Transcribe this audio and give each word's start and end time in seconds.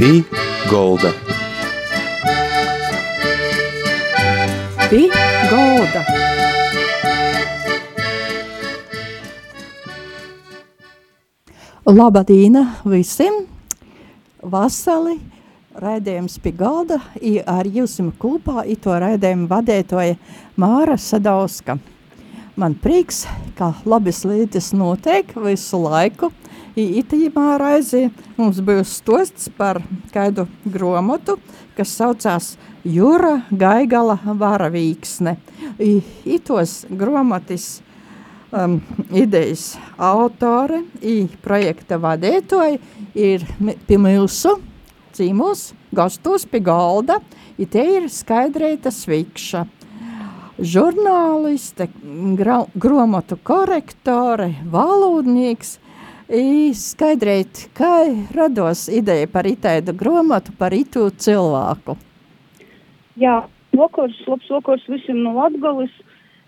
Pī 0.00 0.22
Golda. 0.70 1.10
Pī 4.88 5.00
Golda. 5.50 6.00
Labadīna 11.84 12.64
visiem! 12.88 13.42
Vasali! 14.40 15.18
Raidījums 15.76 16.40
pie 16.40 16.56
galda 16.56 17.02
ar 17.44 17.68
jums 17.68 18.00
kopā 18.16 18.64
to 18.80 18.96
raidījumu 19.04 19.52
vadītoja 19.52 20.16
Māra 20.56 20.96
Sadauska. 20.96 21.76
Man 22.56 22.80
prieks, 22.80 23.26
ka 23.52 23.74
labas 23.84 24.24
lietas 24.24 24.72
notiek 24.72 25.36
visu 25.36 25.84
laiku. 25.84 26.32
Itajā 26.78 27.56
raizī 27.58 28.04
mums 28.36 28.60
būs 28.62 28.92
stosts 29.00 29.48
par 29.58 29.80
kādu 30.14 30.46
gromotu, 30.64 31.38
kas 31.74 31.96
saucās 31.98 32.52
Jūra 32.86 33.40
Gaigala 33.50 34.18
Varavīksne. 34.24 35.34
Itos 36.24 36.84
gromotis 36.90 37.80
um, 38.52 38.78
idejas 39.10 39.74
autore 39.98 40.84
projekta 41.42 41.98
vadītoja 41.98 42.78
ir 43.18 43.44
pie 43.88 43.98
mūsu 43.98 44.54
cīmos, 45.16 45.72
gastos 45.90 46.46
pie 46.46 46.62
galda, 46.62 47.18
i 47.58 47.66
te 47.66 47.82
ir 47.98 48.08
skaidrēta 48.08 48.94
svikša. 48.94 49.66
Žurnāliste, 50.60 51.88
gromatu 52.76 53.38
korektore, 53.42 54.52
valodnieks, 54.70 55.78
skaidrēt, 56.30 57.66
kā 57.74 58.06
rados 58.36 58.86
ideja 58.88 59.26
par 59.26 59.48
itaidu 59.50 59.94
gromatu, 59.98 60.52
par 60.58 60.74
itu 60.76 61.08
cilvēku. 61.10 61.96
Jā, 63.18 63.42
lokors, 63.74 64.14
labs 64.28 64.48
lokors 64.50 64.86
visiem 64.88 65.24
no 65.24 65.34
Latgalis. 65.34 65.90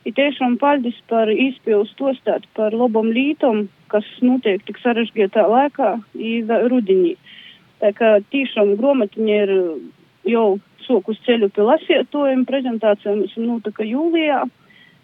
Ir 0.07 0.15
tiešām 0.17 0.57
paldies 0.59 0.97
par 1.11 1.31
izpildu 1.31 1.87
stostāt 1.93 2.47
par 2.59 2.75
labam 2.75 3.11
lītam, 3.15 3.69
kas 3.91 4.07
notiek 4.23 4.63
tik 4.67 4.81
sarežģītā 4.83 5.45
laikā, 5.47 5.93
rudenī. 6.71 7.17
Tā 7.83 7.93
kā 7.95 8.17
tiešām 8.31 8.77
gromatiņa 8.79 9.37
ir 9.45 9.53
jau 10.31 10.47
sokus 10.87 11.19
ceļu 11.27 11.51
pie 11.55 11.67
lasietojuma 11.67 12.47
prezentācijām, 12.47 13.23
esam 13.27 13.47
notika 13.51 13.87
jūlijā, 13.87 14.43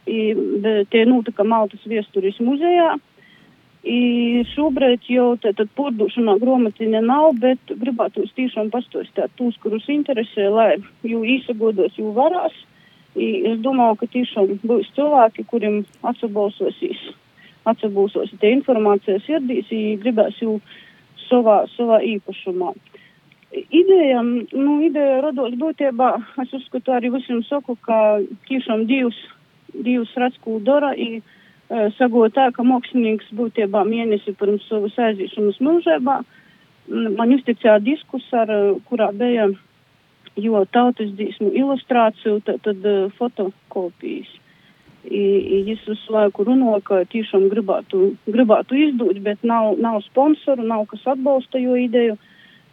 tie 0.07 1.05
notika 1.07 1.47
Maltas 1.47 1.87
viesturis 1.87 2.39
muzejā. 2.43 2.97
I 3.87 4.43
šobrīd 4.57 5.07
jau 5.07 5.37
tātad 5.39 5.71
pordošanā 5.79 6.35
gromatiņa 6.43 7.03
nav, 7.05 7.37
bet 7.39 7.71
gribētu 7.71 8.25
jūs 8.25 8.35
tiešām 8.35 8.73
pastostāt 8.75 9.31
tūs, 9.39 9.55
kurus 9.63 9.87
interesē, 9.87 10.49
lai 10.51 10.73
jū 11.07 11.23
īsagodos 11.23 11.95
jū 11.99 12.11
varās. 12.17 12.57
I 13.15 13.29
es 13.53 13.63
domāju, 13.63 14.01
ka 14.01 14.11
tiešām 14.11 14.59
būs 14.67 14.91
cilvēki, 14.97 15.47
kuriem 15.47 15.81
atsabalsosīs, 16.07 17.01
atsabalsos 17.71 18.35
te 18.41 18.51
informācijas 18.51 19.27
ierdīs, 19.31 19.71
i 19.71 19.97
gribēs 20.03 20.43
jū 20.43 20.59
savā, 21.29 21.63
savā 21.77 22.03
īpašumā. 22.03 22.75
Ideja, 23.55 24.21
nu, 24.23 24.81
ideja 24.85 25.23
rados 25.25 25.55
būtībā, 25.57 26.11
es 26.43 26.53
uzskatu 26.53 26.93
arī 26.93 27.15
visiem 27.15 27.41
saku, 27.47 27.79
ka 27.87 28.19
tiešām 28.51 28.85
divs, 28.91 29.19
divs 29.73 30.13
redz, 30.21 30.37
ko 30.45 30.59
dara, 30.61 30.93
i 30.93 31.23
sagot 31.99 32.35
tā, 32.37 32.49
ka 32.57 32.65
mākslinieks 32.65 33.29
būtībā 33.37 33.85
mēnesi 33.85 34.33
pirms 34.41 34.65
savas 34.71 34.97
aizīšanas 35.09 35.61
mūžībā, 35.61 36.19
man 36.89 37.35
uzticēja 37.37 37.79
diskus, 37.85 38.25
ar, 38.33 38.53
kurā 38.89 39.11
bija 39.13 39.51
jo 40.39 40.63
tautas 40.73 41.11
dzīsmu 41.19 41.51
ilustrāciju, 41.57 42.41
tad, 42.47 42.63
tad 42.65 42.85
uh, 42.87 43.09
fotokopijas. 43.19 44.31
Jis 45.09 45.85
visu 45.87 46.13
laiku 46.13 46.45
runā, 46.45 46.75
ka 46.85 47.01
tiešām 47.09 47.47
gribētu, 47.53 48.11
gribētu 48.29 48.77
izdot, 48.77 49.21
bet 49.25 49.45
nav, 49.47 49.79
nav 49.81 50.03
sponsoru, 50.05 50.67
nav 50.67 50.85
kas 50.91 51.07
atbalsta 51.15 51.61
jo 51.63 51.79
ideju. 51.79 52.19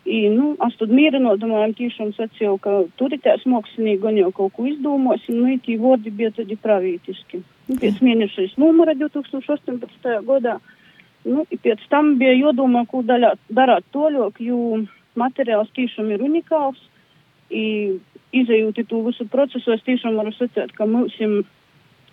I, 0.06 0.28
nu, 0.30 0.52
es 0.68 0.76
tad 0.78 0.92
mīrinot, 0.94 1.40
domājam, 1.42 1.74
tiešām 1.78 2.12
sacīju, 2.18 2.58
ka 2.62 2.74
turitēs 3.00 3.46
mākslinieki 3.50 4.04
gan 4.04 4.20
jau 4.20 4.34
kaut 4.36 4.54
ko 4.58 4.68
izdomāsim, 4.70 5.40
nu, 5.40 5.56
tī 5.66 5.80
vārdi 5.82 6.14
bija 6.14 6.34
tādi 6.36 6.58
pravītiski. 6.62 7.42
Pēc 7.66 8.02
mēnešais 8.06 8.58
numura 8.62 8.94
2018. 8.98 10.10
gadā, 10.28 10.60
nu, 11.26 11.46
pēc 11.50 11.82
tam 11.90 12.16
bija 12.22 12.36
jodomā, 12.38 12.86
ko 12.90 13.02
darāt 13.02 13.88
toļok, 13.96 14.42
jo 14.46 14.84
materiāls 15.18 15.72
tiešām 15.74 16.12
ir 16.14 16.26
unikāls. 16.26 16.78
I, 17.50 17.98
izējūti 18.36 18.86
to 18.90 19.02
visu 19.06 19.28
procesu, 19.32 19.74
es 19.76 19.84
tiešām 19.86 20.18
varu 20.20 20.34
sacīt, 20.36 20.74
ka 20.78 20.88
mūsim 20.90 21.44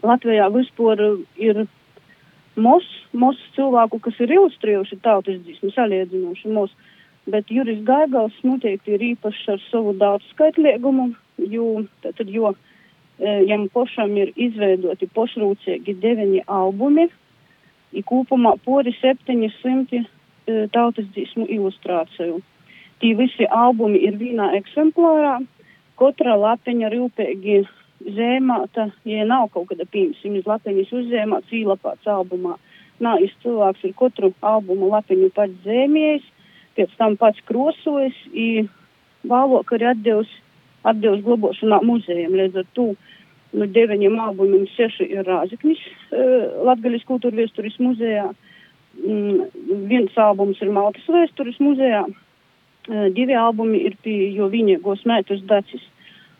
Latvijā 0.07 0.49
vispār 0.55 1.01
ir 1.41 1.65
mos, 2.57 2.87
mos 3.13 3.39
cilvēku, 3.57 4.01
kas 4.03 4.19
ir 4.23 4.35
ilustrējuši 4.37 5.01
tautas 5.05 5.41
dzīsmu, 5.45 5.73
saliedzinoši 5.75 6.53
mos, 6.53 6.75
bet 7.31 7.51
Juris 7.55 7.81
Gaigals 7.87 8.37
noteikti 8.47 8.97
ir 8.97 9.07
īpašs 9.13 9.49
ar 9.55 9.63
savu 9.71 9.95
daudz 9.99 10.27
skaitliegumu, 10.33 11.13
jo, 11.39 11.85
tad, 12.05 12.27
jo 12.27 12.55
jam 13.23 13.69
pošam 13.73 14.17
ir 14.19 14.33
izveidoti 14.37 15.09
pošrūciegi 15.15 15.95
deviņi 16.03 16.45
albumi, 16.51 17.09
i 17.93 18.03
kūpumā 18.09 18.57
pori 18.65 18.95
700 18.99 20.01
e, 20.01 20.05
tautas 20.73 21.07
dzīsmu 21.13 21.47
ilustrāciju. 21.57 22.41
Tī 23.03 23.13
visi 23.19 23.47
albumi 23.51 24.01
ir 24.07 24.17
vienā 24.21 24.53
eksemplārā, 24.59 25.37
katra 26.01 26.37
lapiņa 26.39 26.91
rūpīgi 26.95 27.63
zēmāta, 28.17 28.89
ja 29.07 29.27
nav 29.29 29.51
kaut 29.55 29.71
kāda, 29.71 29.87
piemēram, 29.91 30.39
iz 30.39 30.49
lapiņas 30.49 30.95
uzzēmāts, 31.01 31.57
īlapāts 31.63 32.09
albumā. 32.11 32.57
Nā, 33.03 33.17
iz 33.25 33.33
cilvēks 33.43 33.85
ir 33.87 33.95
katru 33.99 34.33
albumu 34.47 34.91
lapiņu 34.93 35.31
pats 35.35 35.67
zēmējis, 35.67 36.25
pēc 36.79 36.95
tam 36.99 37.17
pats 37.21 37.43
krosojis, 37.49 38.17
i 38.33 38.65
vālok 39.29 39.75
arī 39.77 39.91
atdevis, 39.93 40.31
atdevis 40.87 41.25
globošanā 41.27 41.83
muzejiem. 41.87 42.35
Līdz 42.39 42.63
ar 42.63 42.69
to 42.79 42.89
no 43.53 43.69
deviņiem 43.69 44.19
albumiem 44.21 44.67
seši 44.77 45.09
ir 45.13 45.27
Rāziknis, 45.29 45.81
uh, 46.13 46.65
Latgaļas 46.69 47.07
kultūra 47.09 47.43
vēstures 47.43 47.79
muzejā. 47.83 48.31
Mm, 49.03 49.49
viens 49.89 50.19
albums 50.21 50.61
ir 50.61 50.73
Maltas 50.75 51.09
vēstures 51.09 51.59
muzejā, 51.63 52.05
uh, 52.09 53.09
divi 53.17 53.37
albumi 53.39 53.83
ir 53.89 53.99
pie 54.05 54.33
jo 54.37 54.49
viņiegos 54.53 55.05
mētus 55.09 55.45
dacis. 55.49 55.85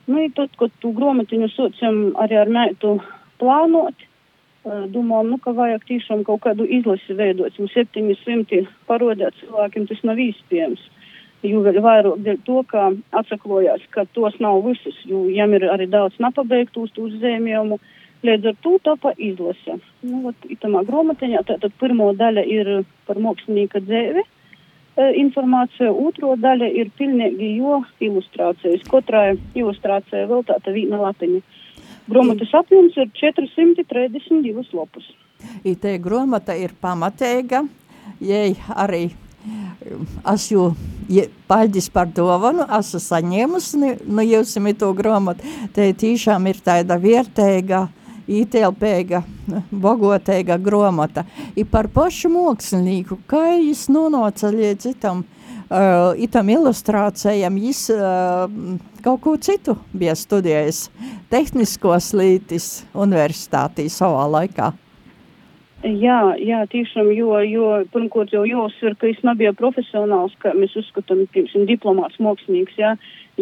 Nu, 0.07 0.25
tad, 0.35 0.51
kad 0.59 0.73
tu 0.83 0.91
gromatiņu 0.97 1.49
socam 1.53 2.01
arī 2.19 2.41
ar 2.41 2.51
meitu 2.51 2.97
plānot, 3.39 3.95
domājam, 4.65 5.31
nu, 5.33 5.39
ka 5.43 5.53
vajag 5.57 5.85
tiešām 5.89 6.23
kaut 6.27 6.43
kādu 6.45 6.67
izlasi 6.67 7.17
veidot. 7.19 7.55
Mums 7.59 7.75
700 7.75 8.65
parodēt 8.87 9.39
cilvēkiem 9.41 9.89
tas 9.91 10.03
nav 10.07 10.21
iespējams. 10.23 10.83
Jo 11.43 11.63
vairāk 11.67 12.45
to, 12.47 12.61
ka 12.71 12.93
atsaklojās, 13.19 13.83
ka 13.91 14.05
tos 14.15 14.37
nav 14.43 14.61
visus, 14.67 14.99
jo 15.09 15.25
jām 15.27 15.57
ir 15.57 15.67
arī 15.73 15.89
daudz 15.91 16.15
nepabeigtus 16.23 16.95
uzzēmējumu. 17.03 17.81
Līdz 18.23 18.53
ar 18.53 18.59
to 18.63 18.77
tapa 18.87 19.11
izlase. 19.19 19.81
Nu, 20.07 20.21
vat, 20.29 20.45
itamā 20.47 20.85
gromatiņā 20.87 21.41
tātad 21.49 21.73
pirmo 21.81 22.13
daļa 22.15 22.45
ir 22.47 22.71
par 23.09 23.19
mākslinieka 23.19 23.83
dzēvi. 23.83 24.23
E, 24.23 25.09
informācija, 25.19 25.91
otro 25.91 26.37
daļa 26.39 26.69
ir 26.79 26.93
pilnīgi 26.99 27.57
jo 27.57 27.81
ilustrācijas. 27.99 28.87
Katrai 28.93 29.33
ilustrācijai 29.59 30.29
vēl 30.31 30.47
tāda 30.47 30.77
vīna 30.77 31.03
latiņa. 31.03 31.43
Grāmatas 32.13 32.55
apjoms 32.55 32.95
ir 33.03 33.11
432 33.19 34.79
lapus. 34.79 35.11
Te 35.83 35.97
grāmata 36.03 36.55
ir 36.55 36.77
pamatīga, 36.79 37.65
jai 38.23 38.53
arī 38.71 39.09
es 40.35 40.51
jau 40.53 40.69
paldies 41.51 41.89
par 41.93 42.11
dāvanu, 42.15 42.67
esmu 42.79 43.01
saņēmusi 43.03 43.81
no 43.81 43.95
nu, 44.07 44.27
jums 44.27 44.55
to 44.79 44.93
grāmatu. 44.95 45.43
Te 45.75 45.91
tiešām 45.93 46.47
ir 46.51 46.63
tāda 46.65 46.99
vērtīga 47.03 47.89
ietilpīga, 48.31 49.23
bagātīga 49.85 50.59
grāmata. 50.63 51.25
Ir 51.59 51.67
par 51.71 51.89
pašu 51.93 52.31
mākslinieku, 52.33 53.19
kā 53.27 53.59
viņš 53.59 53.87
nonāca 53.93 54.53
līdz 54.55 54.93
itam, 54.93 55.25
uh, 55.69 56.13
itam 56.17 56.53
ilustrācijam. 56.55 57.59
Viņš 57.59 57.83
uh, 57.97 58.79
kaut 59.05 59.25
ko 59.25 59.37
citu 59.43 59.77
bija 59.93 60.15
studējis, 60.19 60.87
tehniskos 61.33 62.13
lītis 62.17 62.71
universitātī 62.95 63.89
savā 63.93 64.29
laikā. 64.39 64.73
Jā, 65.83 66.37
jā, 66.39 66.61
tiešām, 66.71 67.09
jo, 67.11 67.33
jo 67.43 67.71
pirmkārt 67.91 68.31
jau 68.31 68.45
jāuzsver, 68.47 68.95
ka 69.01 69.09
es 69.11 69.19
nebiju 69.27 69.51
profesionāls, 69.59 70.37
ka 70.39 70.53
mēs 70.55 70.77
uzskatām, 70.79 71.25
piemēram, 71.35 71.65
diplomāts 71.67 72.21
mākslinieks, 72.23 72.77
jā. 72.79 72.93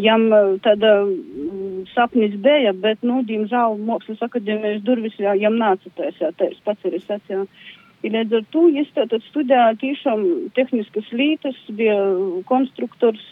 Jam 0.00 0.24
eh, 0.32 0.54
tāda 0.64 0.94
mm, 1.04 1.82
sapnis 1.92 2.38
bija, 2.40 2.72
bet, 2.72 3.02
nu, 3.04 3.20
diemžēl, 3.28 3.76
mākslas 3.84 4.24
akadēmijas 4.24 4.80
durvis 4.86 5.18
jā, 5.20 5.34
jam 5.36 5.60
nāca 5.60 5.92
taisā, 5.98 6.32
tā 6.38 6.48
es 6.48 6.64
pats 6.64 6.88
arī 6.88 7.02
sacīju. 7.04 7.44
I 8.00 8.14
līdz 8.14 8.38
ar 8.38 8.48
to 8.54 8.64
es 8.80 8.88
tātad 8.96 9.24
studēju 9.28 9.80
tiešām 9.82 10.26
tehniskas 10.56 11.12
lītas, 11.12 11.58
bija 11.76 11.98
konstruktors 12.48 13.26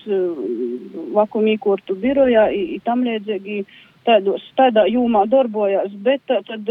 vakumīkortu 1.16 1.96
birojā, 1.96 2.50
i 2.52 2.76
tam 2.84 3.06
līdzīgi 3.08 3.62
tādā 4.04 4.84
jūmā 4.92 5.24
darbojās, 5.32 5.96
bet 6.04 6.20
tātad 6.28 6.68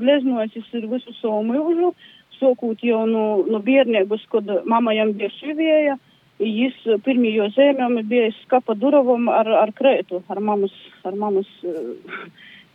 gleznojas 0.00 0.74
ir 0.76 0.88
visu 0.90 1.14
savu 1.20 1.42
mūžu, 1.48 1.92
sokūt 2.38 2.82
jau 2.86 3.04
no, 3.06 3.26
no 3.48 3.60
bērnības, 3.62 4.24
kad 4.32 4.48
mama 4.68 4.94
jam 4.96 5.12
bija 5.18 5.30
šivieja, 5.38 5.98
jis 6.42 6.78
pirmajos 7.04 7.54
zēmēm 7.56 8.00
bija 8.08 8.32
skapa 8.40 8.74
duravom 8.78 9.28
ar, 9.30 9.48
ar 9.62 9.72
krētu, 9.76 10.22
ar 10.32 10.40
mamas, 10.42 10.74
ar 11.06 11.16
mamas, 11.18 11.50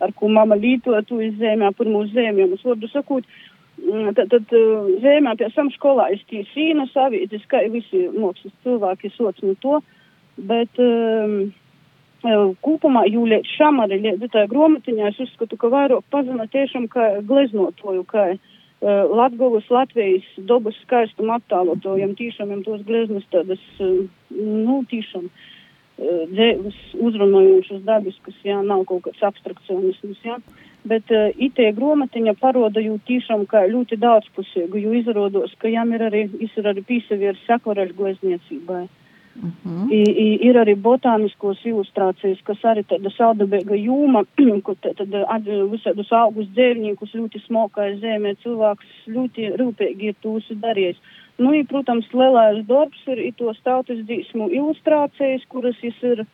ar 0.00 0.14
ko 0.16 0.30
mama 0.32 0.56
lītoja 0.56 1.02
tu 1.06 1.20
iz 1.24 1.36
zēmē, 1.40 1.72
pirmos 1.76 2.10
zēmēm, 2.14 2.56
vārdu 2.64 2.90
sakot, 2.92 3.28
tad, 4.16 4.24
tad 4.32 4.56
zēmē 5.04 5.36
pie 5.38 5.50
sam 5.54 5.72
skolā 5.74 6.08
es 6.14 6.24
tī 6.30 6.44
sīna 6.54 6.88
savītis, 6.94 7.46
kā 7.50 7.64
visi 7.72 8.06
mākslas 8.16 8.54
cilvēki 8.64 9.12
soc 9.16 9.42
no 9.44 9.54
to, 9.62 9.80
bet 10.48 10.80
um, 10.82 11.50
Kopumā 12.22 13.04
jūlijā 13.06 13.44
šam 13.46 13.78
arī 13.84 14.00
tā 14.32 14.46
gromatiņā 14.50 15.12
es 15.12 15.20
uzskatu, 15.22 15.56
ka 15.56 15.68
vairāk 15.70 16.02
pazina 16.10 16.48
tiešām 16.50 16.88
kā 16.90 17.22
gleznotoju, 17.22 18.02
kā 18.10 18.24
uh, 18.34 18.40
Latgovas, 19.14 19.68
Latvijas 19.70 20.26
dabas 20.36 20.74
skaistumu 20.82 21.36
attālotojam, 21.36 22.16
tiešām 22.18 22.50
jam 22.50 22.64
tos 22.66 22.82
gleznas 22.82 23.22
tādas, 23.30 23.62
uh, 23.78 24.02
nu, 24.34 24.82
tiešām 24.90 25.30
uh, 25.30 26.26
dzēvis 26.34 26.80
uzrunājošas 26.98 27.86
dabiskas, 27.86 28.34
jā, 28.42 28.58
nav 28.66 28.82
kaut 28.90 29.06
kāds 29.06 29.22
abstrakcionisms, 29.22 30.18
jā. 30.26 30.42
Bet 30.90 31.06
uh, 31.14 31.30
itie 31.38 31.70
gromatiņa 31.70 32.34
paroda 32.42 32.82
jū 32.82 32.98
tiešām 33.06 33.46
kā 33.46 33.62
ļoti 33.70 33.94
daudzpusīgu, 34.02 34.82
jo 34.82 34.98
izrādos, 35.04 35.54
ka 35.62 35.70
jām 35.70 35.94
ir 35.94 36.08
arī, 36.10 36.26
ir 36.42 36.72
arī 36.72 36.82
pīsavieris 36.82 37.46
akvareļu 37.60 37.94
glezniecībai. 37.94 38.88
Uh 39.38 39.50
-huh. 39.64 39.92
I, 39.92 40.02
i, 40.02 40.48
ir 40.48 40.56
arī 40.58 40.74
botāniskos 40.74 41.58
ilustrācijas, 41.64 42.40
kas 42.44 42.58
arī 42.64 42.82
tāda 42.82 43.10
saudabēga 43.10 43.74
jūma, 43.74 44.24
kur 44.66 44.76
tad 44.82 45.08
visādus 45.74 46.12
augus 46.12 46.46
dzēvniekus 46.56 47.14
ļoti 47.14 47.38
smokāja 47.46 47.94
zemē, 48.02 48.34
cilvēks 48.42 48.88
ļoti 49.06 49.42
rūpīgi 49.60 50.04
ir 50.10 50.14
tūsi 50.22 50.54
darījis. 50.64 50.96
Nu, 51.38 51.54
i, 51.54 51.64
protams, 51.64 52.06
lielais 52.12 52.66
darbs 52.66 53.06
ir 53.06 53.18
i 53.18 53.32
tos 53.32 53.60
tautas 53.62 53.98
dzīsmu 54.08 54.50
ilustrācijas, 54.50 55.42
kuras 55.48 55.76
jis 55.82 56.02
ir 56.02 56.26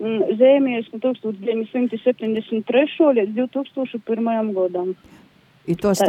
mm, 0.00 0.22
zēmies 0.40 0.86
no 0.92 0.98
1973. 0.98 3.12
līdz 3.18 3.32
2001. 3.38 4.52
gadam. 4.58 4.88
I 5.68 5.76
tos 5.76 6.00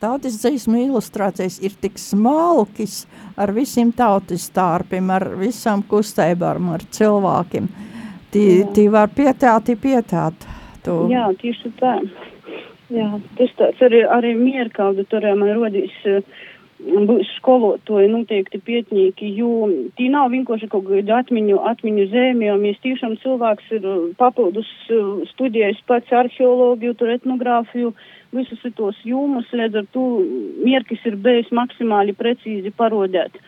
tautas 0.00 0.38
dzīsmu 0.40 0.78
ilustrācijas 0.86 1.58
ir 1.64 1.74
tik 1.80 1.98
smalkis 2.00 3.02
ar 3.36 3.52
visiem 3.56 3.92
tautas 3.96 4.48
stārpiem, 4.50 5.10
ar 5.12 5.28
visām 5.40 5.84
kustībām, 5.88 6.70
ar 6.72 6.84
cilvēkiem. 6.96 7.68
Tī, 8.32 8.46
tī 8.76 8.86
var 8.92 9.12
pietāt, 9.12 9.68
pietāt. 9.80 10.48
Tu. 10.84 10.96
Jā, 11.12 11.28
tieši 11.40 11.72
tā. 11.80 11.98
Jā, 12.94 13.08
tas 13.38 13.54
tāds 13.58 13.80
arī, 13.82 14.04
arī 14.06 14.34
mierkauda 14.38 15.04
tur 15.10 15.24
man 15.38 15.56
rodīs. 15.58 15.94
Būs 16.06 16.24
skolotāji 17.36 18.10
noteikti 18.12 18.60
pietnīgi, 18.60 19.30
jo 19.38 19.68
tī 19.96 20.10
nav 20.12 20.28
vienkārši 20.34 20.68
kaut 20.72 20.84
kāda 20.90 21.22
atmiņu, 21.22 21.56
atmiņu 21.70 22.04
zēmē, 22.12 22.50
jo 22.50 22.58
mēs 22.60 22.82
tiešām 22.84 23.16
cilvēks 23.22 23.72
ir 23.78 23.88
papildus 24.20 24.68
studējis 25.32 25.80
pats 25.88 26.12
arheologiju, 26.12 26.94
tur 27.00 27.14
etnogrāfiju, 27.16 27.94
uh, 27.94 28.12
visus 28.36 28.62
tos 28.76 28.96
jūmus, 29.06 29.50
līdz 29.54 29.82
ar 29.82 29.86
to 29.94 30.06
mierkis 30.64 31.04
ir 31.08 31.18
bijis 31.22 31.52
maksimāli 31.54 32.14
precīzi 32.16 32.72
parodēt, 32.76 33.38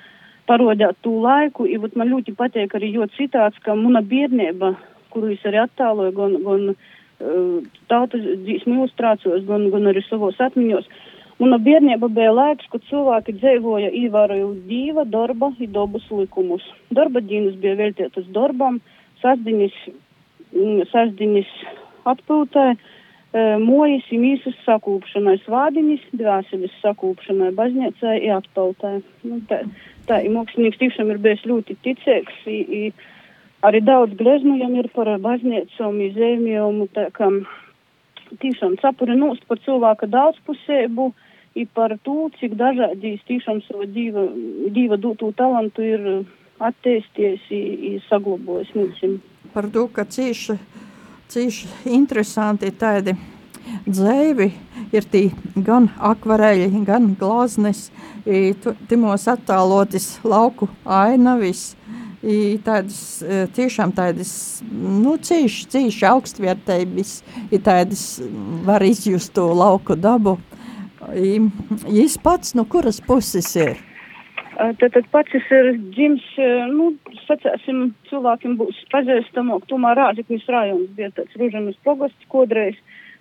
parodēt 0.48 1.00
tū 1.04 1.16
laiku, 1.24 1.66
i 1.66 1.78
vat 1.82 1.96
man 1.98 2.12
ļoti 2.12 2.34
patīk 2.38 2.76
arī 2.76 2.92
jo 2.94 3.08
citāts, 3.16 3.58
ka 3.64 3.76
muna 3.78 4.02
bērnība, 4.02 4.74
kuru 5.12 5.32
es 5.34 5.44
arī 5.48 5.62
attāloju, 5.64 6.14
gan, 6.16 6.36
gan 6.46 6.66
uh, 6.72 7.68
tautas 7.90 8.24
dzīsmu 8.44 8.78
ilustrācijos, 8.78 9.44
gan, 9.48 9.68
gan 9.74 9.90
arī 9.92 10.04
savos 10.06 10.38
atmiņos, 10.48 10.88
Muna 11.38 11.60
bērnība 11.62 12.08
bija 12.10 12.32
laiks, 12.34 12.66
kad 12.72 12.82
cilvēki 12.88 13.36
dzīvoja 13.38 13.92
ievērojot 13.94 14.62
dīva, 14.66 15.04
darba 15.06 15.52
un 15.52 15.72
dabas 15.74 16.06
likumus. 16.10 16.64
Darba 16.90 17.22
dienas 17.22 17.54
bija 17.62 17.76
veltītas 17.78 18.26
darbam, 18.34 18.80
sasdiņas, 19.22 19.76
mm, 20.50 20.80
sasdiņas 20.90 21.52
atpūtai, 22.10 22.72
mojas 23.62 24.08
ir 24.10 24.18
mīsas 24.22 24.56
sakūpšanai, 24.64 25.36
svādiņas, 25.44 26.08
dvēseles 26.16 26.74
sakūpšanai, 26.82 27.52
baznīcai 27.54 28.16
un 28.24 28.34
atpautai. 28.40 28.96
Nu, 29.22 29.38
tā, 29.50 29.62
tā 30.08 30.22
ir 30.24 30.34
mākslinieks 30.34 30.80
tiešām 30.80 31.12
ir 31.12 31.22
bijis 31.22 31.44
ļoti 31.46 31.78
ticīgs. 31.84 32.42
I, 32.50 32.58
i, 32.80 32.82
arī 33.62 33.84
daudz 33.84 34.16
gleznojam 34.18 34.74
ir 34.80 34.90
par 34.94 35.12
baznīcām, 35.22 36.02
izēmjomu, 36.08 36.88
tā 36.96 37.10
kā 37.14 37.30
tiešām 38.42 38.74
sapuri 38.82 39.14
nūst 39.16 39.46
par 39.48 39.60
cilvēka 39.62 40.10
daudzpusēbu 40.10 41.12
i 41.58 41.66
par 41.74 41.96
to, 42.06 42.28
cik 42.38 42.56
dažādīs 42.58 43.24
tiešām 43.28 43.62
savu 43.66 43.88
dzīva, 43.90 44.26
dzīva 44.70 44.98
dūtū 45.02 45.32
talantu 45.38 45.86
ir 45.86 46.06
attīsties 46.58 47.48
i, 47.54 47.62
i 47.90 47.92
saglabojis 48.08 48.70
mums. 48.76 49.02
Par 49.54 49.68
to, 49.72 49.86
ka 49.94 50.04
cieši 50.08 50.58
cīši 51.28 51.68
interesanti 51.92 52.70
tādi 52.72 53.12
dzēvi 53.84 54.48
ir 54.96 55.06
tī 55.12 55.26
gan 55.64 55.90
akvareļi, 56.00 56.70
gan 56.88 57.10
glaznes, 57.20 57.88
timos 58.88 59.26
attālotis 59.28 60.14
lauku 60.24 60.70
ainavis, 60.84 61.74
tādas 62.64 63.00
tiešām 63.56 63.92
tādas, 63.96 64.32
nu, 64.72 65.18
cīši, 65.20 65.68
cīši 65.74 66.08
augstvērtības, 66.08 67.12
ir 67.52 67.62
tādas 67.64 68.06
var 68.66 68.84
izjust 68.88 69.34
to 69.36 69.50
lauku 69.52 69.98
dabu. 69.98 70.38
Jis 71.14 72.18
pats, 72.22 72.54
nu, 72.58 72.64
kuras 72.68 73.00
puses 73.00 73.48
ir? 73.56 73.78
Tātad 74.58 75.06
pats 75.12 75.34
ir 75.38 75.68
dzims, 75.94 76.24
nu, 76.74 76.90
sacēsim, 77.28 77.92
cilvēkiem 78.10 78.56
būs 78.58 78.80
pazīstamāk, 78.92 79.68
tomēr 79.70 79.96
Rāziknis 80.00 80.48
rajons 80.50 80.90
bija 80.96 81.12
tāds 81.14 81.36
Ružanas 81.38 81.78
pogosts 81.86 82.30
kodreiz, 82.32 82.74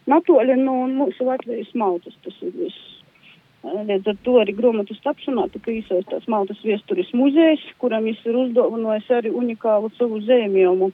natoļi 0.10 0.58
no 0.64 0.80
mūsu 0.90 1.28
Latvijas 1.28 1.70
maltas, 1.78 2.18
tas 2.26 2.40
ir 2.42 2.56
viss. 2.58 2.98
Līdz 3.68 4.08
ar 4.08 4.18
to 4.24 4.38
arī 4.42 4.54
grāmatas 4.56 5.00
tapšanā 5.04 5.48
tika 5.52 5.74
iesaistīts 5.74 6.30
Maltas 6.32 6.60
viesturis 6.64 7.10
muzejs, 7.18 7.64
kuram 7.82 8.06
viņš 8.08 8.22
ir 8.30 8.38
uzdāvinājis 8.44 9.10
arī 9.18 9.34
unikālu 9.36 9.92
savu 9.98 10.22
zēmjomu. 10.24 10.92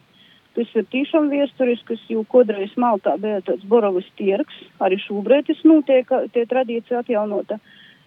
Tas 0.54 0.74
ir 0.78 0.86
tiešām 0.94 1.32
viesturis, 1.34 1.82
kas 1.88 2.02
jau 2.12 2.22
kodreiz 2.30 2.74
Maltā 2.78 3.16
bija 3.22 3.40
tāds 3.46 3.66
Borovas 3.66 4.06
tirgs, 4.20 4.54
arī 4.86 5.00
šobrīd 5.02 5.48
tas 5.50 5.64
notiek, 5.66 6.12
tie 6.36 6.44
tradīcija 6.50 7.02
atjaunota. 7.02 7.58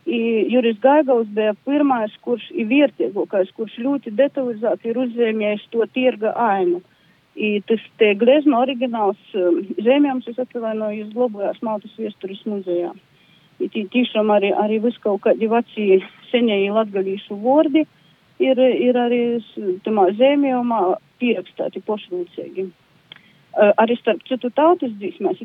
I 0.07 0.47
Juris 0.53 0.79
Gaigals 0.79 1.27
bija 1.35 1.57
pirmais, 1.67 2.13
kurš 2.23 2.45
ir 2.55 2.69
vērtīgākais, 2.71 3.51
kurš 3.57 3.81
ļoti 3.83 4.13
detalizēti 4.15 4.93
ir 4.93 5.01
uzzīmējis 5.03 5.65
to 5.73 5.83
tirga 5.91 6.31
ainu. 6.39 6.79
I 7.35 7.59
tas 7.67 7.83
te 7.99 8.13
glezno 8.17 8.63
oriģināls 8.63 9.35
um, 9.37 9.59
zemjams, 9.83 10.29
es 10.31 10.39
atvainoju, 10.41 11.09
uzglabājās 11.09 11.59
Maltas 11.67 11.99
viesturis 11.99 12.45
muzejā. 12.47 12.95
I 13.59 13.69
tī 13.73 13.83
tiešām 13.91 14.31
arī, 14.31 14.53
arī 14.55 14.79
vis 14.85 14.97
kaut 15.03 15.25
kādi 15.27 15.51
veci 15.51 15.99
seņēji 16.31 16.71
latgalīšu 16.79 17.41
vordi 17.43 17.83
ir, 18.39 18.61
ir 18.61 18.99
arī 19.01 19.21
tamā 19.85 20.09
zemjomā 21.17 21.21
pierakstāti 21.21 21.83
pošrūcīgi. 21.87 22.71
Uh, 23.57 23.73
arī 23.81 23.97
starp 23.97 24.21
citu 24.29 24.51
tautas 24.51 24.93
dzīsmēs, 25.01 25.41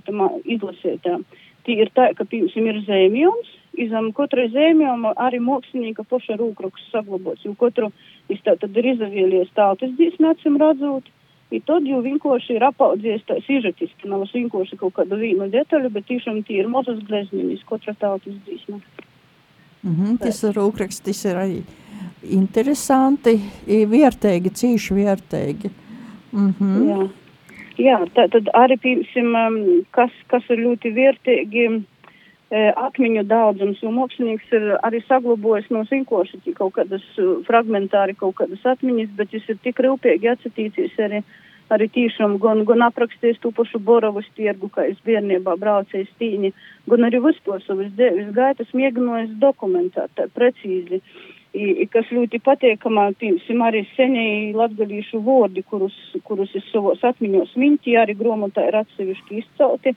izlasētā, 0.46 1.20
tī 1.66 1.78
ir 1.80 1.90
tā, 1.96 2.14
ka, 2.14 2.26
piemēram, 2.26 2.68
ir 2.68 2.82
zemjoms, 2.86 3.48
izam 3.80 4.12
katrai 4.12 4.50
zēmjām 4.52 5.14
arī 5.16 5.40
mākslinieka 5.40 6.04
poša 6.04 6.36
rūkroks 6.36 6.92
saglabots, 6.92 7.46
jo 7.46 7.56
katru 7.56 7.92
iztātad 8.30 8.76
ir 8.76 8.86
izavīlies 8.96 9.54
tautas 9.56 9.94
dzīsmi 9.96 10.28
acim 10.28 10.58
redzot, 10.60 11.08
i 11.52 11.62
tad 11.62 11.88
jau 11.88 12.02
vienkārši 12.04 12.58
ir 12.58 12.64
apaudzies 12.68 13.24
tā 13.28 13.40
sižetiski, 13.48 14.10
nav 14.10 14.28
vienkārši 14.34 14.78
kaut 14.78 14.94
kādu 15.00 15.16
vīnu 15.16 15.48
detaļu, 15.52 15.90
bet 15.90 16.10
tiešām 16.12 16.44
tie 16.44 16.60
ir 16.60 16.68
mazas 16.68 17.00
glezniņas, 17.08 17.64
katra 17.70 17.96
tautas 17.96 18.36
dzīsme. 18.44 18.82
Mm 19.84 19.96
-hmm, 19.96 20.18
tas 20.20 20.44
ir 20.44 20.54
rūkroks, 20.54 21.02
tas 21.04 21.26
ir 21.26 21.36
arī 21.36 21.62
interesanti, 22.24 23.40
vērtīgi, 23.68 24.50
cīši 24.60 24.94
vērtīgi. 24.94 25.72
Mm 26.34 26.54
-hmm. 26.60 26.88
Jā. 26.90 27.10
Jā, 27.78 27.98
tā, 28.14 28.28
tad 28.30 28.50
arī, 28.54 28.78
piemēram, 28.78 29.84
kas, 29.92 30.12
kas 30.28 30.44
ir 30.50 30.58
ļoti 30.58 30.92
vērtīgi, 30.94 31.84
atmiņu 32.76 33.24
daudzums, 33.24 33.80
jo 33.80 33.92
mākslinieks 33.96 34.50
ir 34.52 34.66
arī 34.84 35.00
saglabājis 35.08 35.70
no 35.72 35.86
zinkoši 35.88 36.54
kaut 36.58 36.74
kādas 36.76 37.06
fragmentāri 37.48 38.16
kaut 38.20 38.36
kādas 38.42 38.66
atmiņas, 38.66 39.14
bet 39.16 39.32
viņš 39.32 39.48
ir 39.54 39.60
tik 39.64 39.80
rūpīgi 39.80 40.32
atsatīcies 40.34 41.00
arī 41.00 41.24
arī 41.72 41.88
tiešām 41.96 42.38
gan, 42.44 42.64
gan 42.68 42.86
aprakstījis 42.88 43.42
to 43.44 43.52
pašu 43.56 43.80
Borovas 43.84 44.28
tirgu, 44.38 44.70
kā 44.74 44.86
es 44.92 45.00
bērnībā 45.06 45.56
braucēju 45.62 46.10
stīņi, 46.14 46.54
gan 46.92 47.08
arī 47.08 47.22
vispār 47.24 47.62
savas 47.66 47.92
dzīves 47.98 48.32
gaitas 48.36 48.74
mēģinājis 48.78 49.38
dokumentēt 49.44 50.16
tā 50.18 50.28
precīzi. 50.36 51.02
I, 51.52 51.84
kas 51.92 52.08
ļoti 52.16 52.40
patīkamā, 52.46 53.10
piemēram, 53.20 53.64
arī 53.68 53.82
senēji 53.98 54.54
latgalīšu 54.56 55.20
vārdi, 55.26 55.66
kurus, 55.68 55.98
kurus 56.24 56.54
es 56.56 56.64
savos 56.72 57.04
atmiņos 57.04 57.58
miņķi, 57.60 57.98
arī 58.00 58.16
gromotā 58.16 58.70
ir 58.70 58.78
atsevišķi 58.80 59.42
izcelti, 59.42 59.92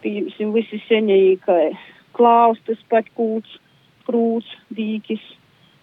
piemēram, 0.00 0.54
visi 0.56 0.80
senēji, 0.86 1.36
kā 1.44 1.58
klaustas, 2.16 2.80
patkūts, 2.88 3.58
krūts, 4.08 4.48
dīkis, 4.72 5.20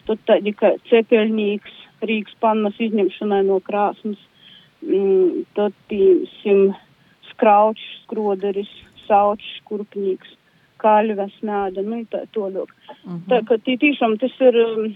tad 0.09 0.25
tādi 0.29 0.55
kā 0.57 0.73
cepeļnīgs, 0.89 1.77
Rīgas 2.01 2.33
pannas 2.41 2.77
izņemšanai 2.81 3.43
no 3.45 3.59
krāsnes, 3.61 4.17
mm, 4.81 5.45
tad, 5.57 5.75
piemēram, 5.89 6.75
skraučs, 7.31 7.85
skroderis, 8.05 8.69
saučs, 9.07 9.49
kurpnīgs, 9.65 10.35
kaļves 10.81 11.39
mēda, 11.45 11.83
nu, 11.85 12.03
tā 12.09 12.25
todok. 12.33 12.69
Uh 12.89 12.95
-huh. 13.05 13.19
Tā, 13.29 13.41
ka 13.47 13.57
tī 13.65 13.77
tiešām 13.81 14.17
tas 14.21 14.35
ir 14.41 14.57
um, 14.57 14.93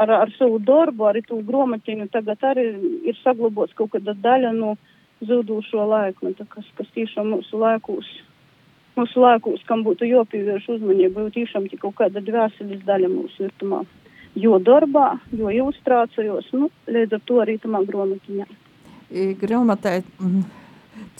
ar, 0.00 0.10
ar 0.10 0.30
savu 0.38 0.58
darbu, 0.58 1.08
arī 1.08 1.22
tū 1.24 1.40
gromatiņu 1.44 2.08
tagad 2.12 2.38
arī 2.40 2.64
ir 3.04 3.16
saglabots 3.24 3.74
kaut 3.74 3.90
kāda 3.90 4.14
daļa 4.14 4.52
no 4.52 4.76
zudušo 5.20 5.84
laikmeta, 5.86 6.44
kas, 6.48 6.64
kas 6.76 6.88
tiešām 6.94 7.32
mūsu 7.34 7.60
laikūs, 7.60 8.08
mūsu 8.96 9.20
laikūs, 9.20 9.64
kam 9.66 9.84
būtu 9.84 10.04
jopīvērš 10.04 10.68
uzmanību, 10.68 11.20
jo 11.20 11.30
tiešām 11.30 11.68
tik 11.68 11.80
kaut 11.80 11.94
kāda 11.94 12.20
dvēseles 12.20 12.84
daļa 12.84 13.08
mūsu 13.08 13.42
virtumā. 13.42 13.84
Jo 14.36 14.58
darbā, 14.58 15.18
jo 15.32 15.48
ilustrācijos, 15.48 16.52
nu, 16.52 16.70
līdz 16.86 17.12
ar 17.12 17.20
to 17.24 17.40
arī 17.40 17.58
tamā 17.58 17.80
gromatiņā 17.88 18.46
grāmatai 19.10 20.00
mm, 20.02 20.44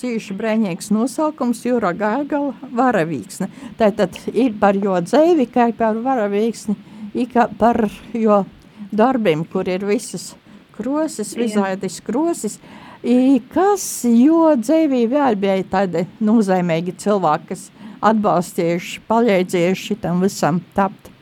cīši 0.00 0.36
brēņīgs 0.36 0.90
nosaukums 0.94 1.62
Jūra 1.66 1.92
Gaigala 1.96 2.54
varavīksne. 2.74 3.48
Tātad 3.78 4.18
ir 4.32 4.56
par 4.60 4.78
jo 4.78 4.96
dzēvi, 5.04 5.48
kā 5.52 5.70
par 5.76 5.98
varavīksni, 6.04 6.76
kā 7.32 7.48
par 7.58 7.86
jo 8.12 8.42
darbiem, 8.92 9.44
kur 9.48 9.68
ir 9.68 9.86
visas 9.86 10.34
krosis, 10.76 11.34
vizaidis 11.36 12.00
krosis. 12.04 12.58
I 13.06 13.38
kas 13.52 14.04
jo 14.08 14.50
dzēvī 14.58 15.04
vēl 15.10 15.36
bija 15.38 15.62
tādi 15.70 16.06
nozīmīgi 16.24 16.96
cilvēki, 17.04 17.48
kas 17.52 17.68
atbalstījuši, 18.04 19.02
palīdzējuši 19.08 19.98
tam 20.02 20.24
visam 20.24 20.60
tapt? 20.74 21.12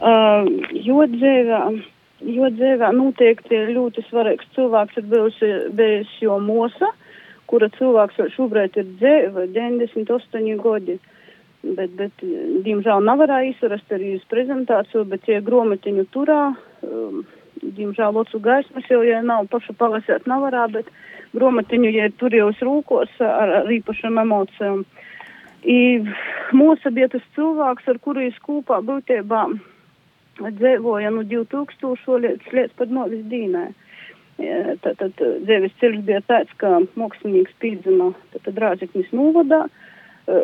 Uh, 0.00 0.46
jo 0.72 1.04
dzēvā 1.10 1.64
jo 2.26 2.50
dzīvē 2.54 2.90
noteikti 2.96 3.62
ļoti 3.74 4.04
svarīgs 4.08 4.48
cilvēks 4.56 5.00
ir 5.00 5.06
bijusi, 5.10 5.50
bijusi 5.76 6.26
jo 6.26 6.38
mosa, 6.44 6.90
kura 7.50 7.70
cilvēks 7.78 8.20
vēl 8.20 8.30
šobrīd 8.36 8.78
ir 8.80 8.92
dzīve, 9.00 9.46
98 9.54 10.60
gadi. 10.62 10.98
Bet, 11.60 11.92
bet, 11.92 12.22
diemžēl, 12.64 13.02
nevarēja 13.04 13.50
izrast 13.50 13.90
arī 13.92 14.14
uz 14.16 14.22
prezentāciju, 14.30 15.02
bet 15.10 15.26
tie 15.26 15.42
grometiņu 15.44 16.06
turā, 16.14 16.54
um, 16.88 17.18
diemžēl, 17.60 18.14
locu 18.16 18.40
gaismas 18.40 18.88
jau, 18.88 19.02
ja 19.04 19.18
nav 19.20 19.44
pašu 19.52 19.74
palasēt 19.76 20.24
nevarā, 20.30 20.64
bet 20.72 20.88
grometiņu, 21.36 21.90
ja 21.92 22.08
tur 22.16 22.32
jau 22.32 22.48
uz 22.48 22.62
rūkos 22.64 23.12
ar, 23.20 23.52
ar 23.60 23.68
īpašam 23.76 24.16
emocijām. 24.22 24.86
I 25.68 26.00
mūsu 26.56 26.94
bija 26.96 27.10
tas 27.12 27.26
cilvēks, 27.36 27.90
ar 27.92 28.00
kuru 28.00 28.24
es 28.24 28.40
kopā 28.40 28.80
būtībā 28.80 29.44
dzīvoja 30.48 31.12
no 31.14 31.22
2000 31.28 32.18
līdz, 32.24 32.50
līdz 32.56 32.76
pat 32.80 32.92
novis 32.94 33.22
dīnai. 33.30 33.68
Tātad 34.80 35.18
dzīves 35.20 35.74
ceļš 35.80 36.02
bija 36.08 36.22
tāds, 36.24 36.52
ka 36.56 36.78
mākslinieks 36.96 37.56
pīdzina 37.60 38.12
Rāzeknis 38.56 39.10
novadā 39.12 39.66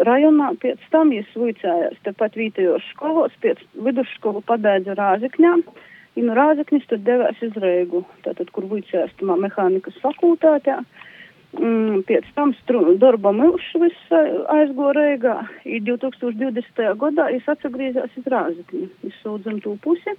rajonā, 0.06 0.52
pēc 0.60 0.82
tam 0.92 1.12
viņš 1.14 1.32
vicējās 1.40 1.98
tepat 2.04 2.36
vītajos 2.36 2.84
skolos, 2.92 3.34
pēc 3.40 3.60
vidusskolu 3.86 4.42
pabeidza 4.44 4.96
Rāzekņā, 4.98 5.52
un 6.16 6.28
no 6.28 6.36
Rāzeknis 6.36 6.86
tad 6.90 7.04
devās 7.06 7.40
iz 7.44 7.56
Reigu, 7.60 8.02
tātad, 8.24 8.50
kur 8.52 8.68
vicējās 8.70 9.14
mehānikas 9.20 9.96
fakultātē. 10.02 10.80
Mm, 11.54 12.02
pēc 12.04 12.26
tam 12.34 12.52
darba 13.00 13.32
milšs 13.32 13.76
viss 13.80 14.10
aizgo 14.52 14.90
Reigā. 14.92 15.46
I 15.64 15.80
2020. 15.80 16.82
gadā 16.98 17.30
es 17.32 17.46
atsagrīzās 17.48 18.10
iz 18.18 18.26
Rāzakni, 18.26 18.88
iz 19.02 19.14
savu 19.22 19.38
dzimtū 19.38 19.78
pusi. 19.80 20.16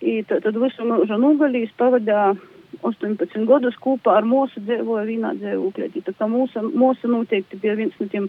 I 0.00 0.22
tad, 0.28 0.42
tad 0.42 0.56
visu 0.58 0.84
mūžu 0.84 1.18
nogalīs 1.20 1.70
pavadā 1.78 2.34
18 2.82 3.46
gadus 3.46 3.76
kopā 3.80 4.18
ar 4.18 4.26
mūsu 4.26 4.60
dzīvoja 4.64 5.04
vienā 5.06 5.34
dzīvoklī. 5.38 5.92
Tā 6.02 6.14
kā 6.18 6.26
mūsu, 6.28 6.64
mūsu 6.74 7.08
noteikti 7.12 7.60
bija 7.60 7.76
viens 7.78 7.94
no 8.00 8.08
tiem 8.10 8.28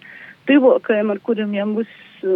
tuvākajiem, 0.50 1.12
ar 1.12 1.22
kuriem 1.26 1.56
jām 1.56 1.74
viss, 1.80 2.28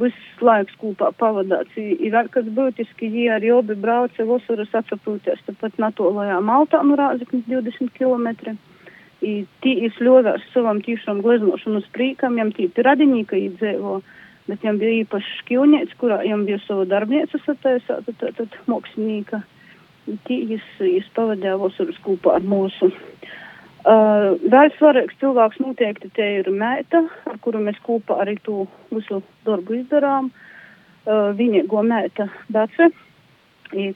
viss 0.00 0.42
laiks 0.44 0.76
kopā 0.82 1.10
pavadāts. 1.16 1.72
Ir 1.76 2.12
vēl 2.12 2.28
kas 2.34 2.50
būtiski, 2.58 3.08
ja 3.24 3.38
arī 3.38 3.54
obi 3.56 3.78
brauca 3.78 4.26
vasaras 4.28 4.74
atsapūties, 4.82 5.46
tāpat 5.48 5.80
natolajā 5.80 6.42
Maltā 6.44 6.82
no 6.84 6.98
Rāzaknis 7.00 7.48
20 7.48 7.94
km. 7.96 8.58
I 9.20 9.44
tī 9.60 9.74
izļovās 9.88 10.44
savam 10.54 10.80
tīšām 10.84 11.20
gleznošanas 11.24 11.88
prīkam, 11.92 12.38
jam 12.40 12.52
tī 12.56 12.70
piradinīka 12.72 13.36
īdzēvo, 13.36 13.98
bet 14.48 14.64
jam 14.64 14.78
bija 14.80 15.02
īpašs 15.02 15.34
škilniec, 15.42 15.92
kurā 16.00 16.22
jam 16.24 16.46
bija 16.48 16.60
sava 16.64 16.86
darbnieca 16.88 17.40
sataisāta, 17.44 18.14
tad, 18.20 18.38
tad 18.38 18.56
mokslinīka. 18.70 19.42
Tī 20.26 20.38
jis, 20.54 20.64
jis 20.80 21.10
pavadīja 21.14 21.58
vasaras 21.60 21.98
kopā 22.06 22.38
ar 22.38 22.46
mūsu. 22.48 22.88
Uh, 23.80 24.36
vēl 24.52 24.72
svarīgs 24.76 25.16
cilvēks 25.20 25.60
noteikti 25.62 26.10
te 26.16 26.24
ir 26.40 26.48
meita, 26.52 27.04
ar 27.28 27.36
kuru 27.44 27.62
mēs 27.64 27.78
kopā 27.84 28.18
arī 28.24 28.34
to 28.44 28.66
visu 28.90 29.22
darbu 29.46 29.78
izdarām. 29.78 30.28
Uh, 31.06 31.30
viņa 31.36 31.62
go 31.68 31.80
meita 31.84 32.26
Dace, 32.52 32.90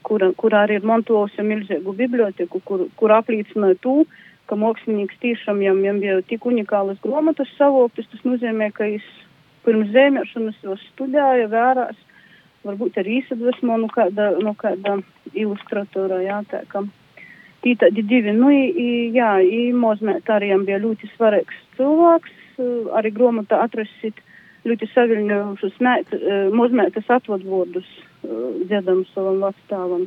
kura, 0.01 0.31
kura 0.37 0.63
arī 0.65 0.79
ir 0.79 0.87
montojusi 0.89 1.45
milzīgu 1.45 1.93
biblioteku, 1.97 2.61
kur, 2.65 2.87
kur 2.97 3.13
apliecināja 3.13 3.77
to, 3.83 3.95
ka 4.49 4.57
mākslinieks 4.59 5.17
tiešām 5.21 5.61
jam 5.63 6.01
bija 6.01 6.19
tik 6.29 6.45
unikālas 6.45 6.99
grāmatas 7.03 7.49
savoktas, 7.57 8.07
tas 8.11 8.25
nozīmē, 8.27 8.71
ka 8.75 8.89
viņš 8.89 9.07
pirms 9.65 9.93
zēmēšanas 9.95 10.59
jau 10.63 10.75
studēja, 10.91 11.47
vērās, 11.49 11.97
varbūt 12.65 12.99
arī 13.01 13.19
izsadvesmo 13.21 13.77
no 13.81 13.89
kāda, 13.93 14.33
no 14.41 14.53
kāda 14.57 14.99
ilustratora, 15.33 16.21
jā, 16.25 16.41
tā 16.51 16.63
kā. 16.69 16.85
Tī 17.65 17.73
tādi 17.81 18.03
divi, 18.05 18.29
nu, 18.37 18.51
i, 18.53 19.09
jā, 19.15 19.39
jam 19.41 20.65
bija 20.67 20.77
ļoti 20.83 21.09
svarīgs 21.15 21.63
cilvēks, 21.79 22.35
arī 22.93 23.11
grāmatā 23.15 23.63
atrasit 23.65 24.21
ļoti 24.65 24.89
saviļņojušus 24.93 25.81
mozmētas 26.53 27.09
atvadvordus 27.17 27.89
dziedam 28.69 29.03
savam 29.13 29.41
vacstāvam. 29.45 30.05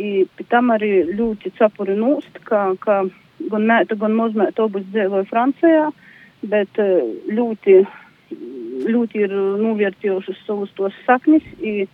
I 0.00 0.24
pie 0.36 0.46
tam 0.48 0.70
arī 0.72 0.92
ļoti 1.12 1.52
capuri 1.58 1.96
nūst, 1.98 2.40
kā, 2.46 2.70
kā 2.80 3.02
gan 3.52 3.66
mēta, 3.70 3.96
gan 4.00 4.16
mazmēta 4.18 4.66
abas 4.66 4.86
dzīvoja 4.92 5.28
Francijā, 5.30 5.88
bet 6.50 6.80
eh, 6.82 7.02
ļoti, 7.36 7.76
ļoti 8.88 9.24
ir 9.26 9.36
novērtījušas 9.64 10.44
savus 10.46 10.72
tos 10.78 10.96
saknis, 11.06 11.46
i 11.60 11.86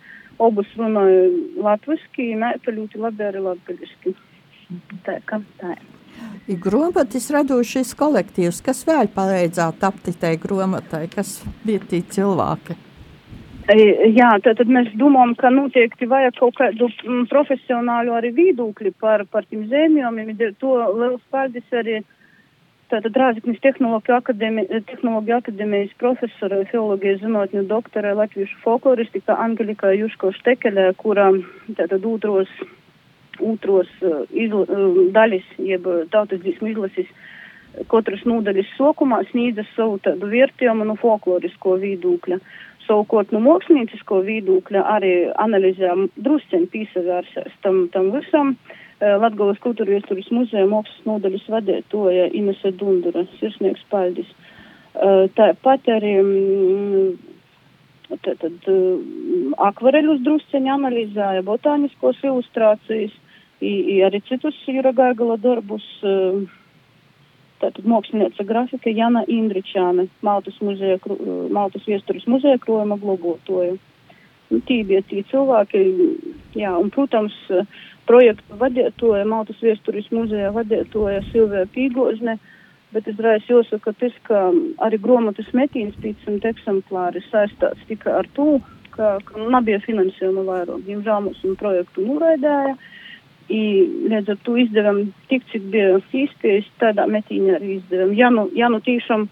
abas 0.42 0.70
runāja 0.78 1.28
latviski, 1.62 2.32
mēta 2.38 2.74
ļoti 2.74 3.02
labi 3.02 3.28
arī 3.28 3.44
latgaļiski. 3.46 4.16
Tā 5.06 5.20
kā 5.28 5.40
tā 5.60 5.76
ir. 5.76 5.84
Ir 6.46 6.58
grāmatas 6.62 7.28
radošais 7.34 7.92
kolektīvs, 7.98 8.62
kas 8.64 8.84
vēl 8.88 9.10
palīdzēja 9.14 9.74
tapt 9.80 10.08
tai 10.20 10.36
grāmatai, 10.40 11.06
kas 11.12 11.40
bija 11.66 11.82
tie 11.90 12.02
cilvēki. 12.02 12.76
Jā, 13.66 14.28
tad 14.44 14.68
mēs 14.70 14.92
domājam, 14.94 15.32
ka 15.34 15.50
noteikti 15.50 16.06
vajag 16.06 16.36
kaut 16.38 16.54
kādu 16.54 16.86
mm, 16.86 17.24
profesionālu 17.26 18.12
arī 18.14 18.30
viedokli 18.36 18.92
par, 18.94 19.24
par 19.26 19.42
tiem 19.50 19.64
zēmjumiem. 19.66 20.36
To 20.62 20.76
liels 20.94 21.24
paldies 21.34 21.74
arī 21.74 21.96
tātad 22.92 23.16
Rāziknis 23.18 23.58
tehnoloģija 23.64 24.20
akadēmijas, 24.22 24.84
tehnoloģija 24.86 25.40
akadēmijas 25.42 25.96
profesora, 25.98 26.60
filologijas 26.70 27.24
zinātņu 27.24 27.64
doktora 27.66 28.14
latviešu 28.14 28.60
folkloristika 28.62 29.34
Angelika 29.42 29.90
Juško 29.96 30.30
Štekelē, 30.38 30.92
kura 31.00 31.32
tātad 31.74 32.06
otros, 32.06 32.52
otros 33.42 33.90
uh, 34.06 34.22
izla, 34.30 34.62
uh, 34.62 35.00
daļas, 35.16 35.50
jeb 35.58 35.90
tautas 36.14 36.44
dzīsmu 36.46 36.70
izlasis 36.70 37.10
katras 37.90 38.22
nodaļas 38.24 38.70
sokumā 38.78 39.24
sniedza 39.32 39.66
savu 39.74 39.98
tādu 40.04 40.30
vērtījumu 40.30 40.86
no 40.86 40.94
folklorisko 41.00 41.76
viedokļa. 41.82 42.38
Savukārt 42.86 43.32
no 43.34 43.40
māksliniecisko 43.42 44.20
viedokļa 44.26 44.82
arī 44.96 45.12
analizējām 45.42 46.06
drusceņi 46.22 46.68
pīsavērsies 46.72 47.54
tam, 47.66 47.86
tam 47.94 48.12
visam. 48.14 48.56
Latgales 49.00 49.58
kultūra 49.60 49.98
iesturis 49.98 50.28
muzeja 50.32 50.64
mākslas 50.70 51.02
nodaļas 51.04 51.48
vadētoja 51.52 52.30
Inese 52.38 52.70
Dundura, 52.80 53.26
sirsnieks 53.40 53.82
paldies. 53.92 54.30
Tāpat 55.36 55.90
arī 55.92 56.14
tad, 58.24 58.46
akvareļus 59.68 60.22
drusceņi 60.24 60.72
analizēja, 60.72 61.44
botāniskos 61.44 62.22
ilustrācijas, 62.24 63.12
i, 63.60 63.72
i 63.96 63.98
arī 64.06 64.22
citus 64.28 64.56
Jura 64.68 64.94
Gaigala 64.96 65.36
darbus. 65.40 65.84
Tātad 67.62 67.86
mākslinieca 67.88 68.44
grafika 68.44 68.92
Jana 68.92 69.22
Indričāne, 69.32 70.06
Maltas, 70.26 70.58
muzeja, 70.60 70.98
Maltas 71.52 71.86
viesturis 71.88 72.26
muzeja 72.28 72.58
krojuma 72.60 72.98
globotoja. 73.00 73.76
Nu, 74.50 74.60
tī 74.68 74.82
bija 74.86 75.00
tie 75.08 75.24
cilvēki, 75.30 75.80
jā, 76.54 76.74
un, 76.78 76.92
protams, 76.94 77.34
projektu 78.06 78.58
vadītoja, 78.60 79.24
Maltas 79.26 79.58
viesturis 79.64 80.06
muzeja 80.14 80.52
vadītoja 80.54 81.24
Silvija 81.32 81.66
Pīgozne, 81.74 82.36
bet 82.94 83.08
es 83.10 83.18
reiz 83.24 83.48
jāsaka, 83.50 83.94
tas, 83.98 84.14
ka 84.28 84.46
arī 84.86 85.00
gromatas 85.02 85.48
metīns 85.56 85.96
500 86.04 86.52
eksemplāri 86.52 87.24
saistāts 87.30 87.88
tikai 87.88 88.20
ar 88.20 88.28
to, 88.38 88.60
ka, 88.94 89.16
ka 89.26 89.48
nebija 89.56 89.80
finansējuma 89.84 90.44
vairāk. 90.46 90.84
Diemžēl 90.86 91.26
mūsu 91.26 91.56
projektu 91.60 92.06
noraidēja. 92.06 92.76
I, 93.48 93.62
līdz 94.10 94.32
ar 94.32 94.38
to 94.42 94.56
izdevām 94.58 95.02
tik, 95.30 95.44
cik 95.52 95.68
bija 95.70 96.00
īspējas, 96.02 96.66
tādā 96.82 97.04
metīņā 97.06 97.58
arī 97.60 97.76
izdevām. 97.76 98.14
Ja 98.18 98.30
nu, 98.34 98.48
ja 98.58 98.70
nu 98.72 98.80
tiešām 98.82 99.28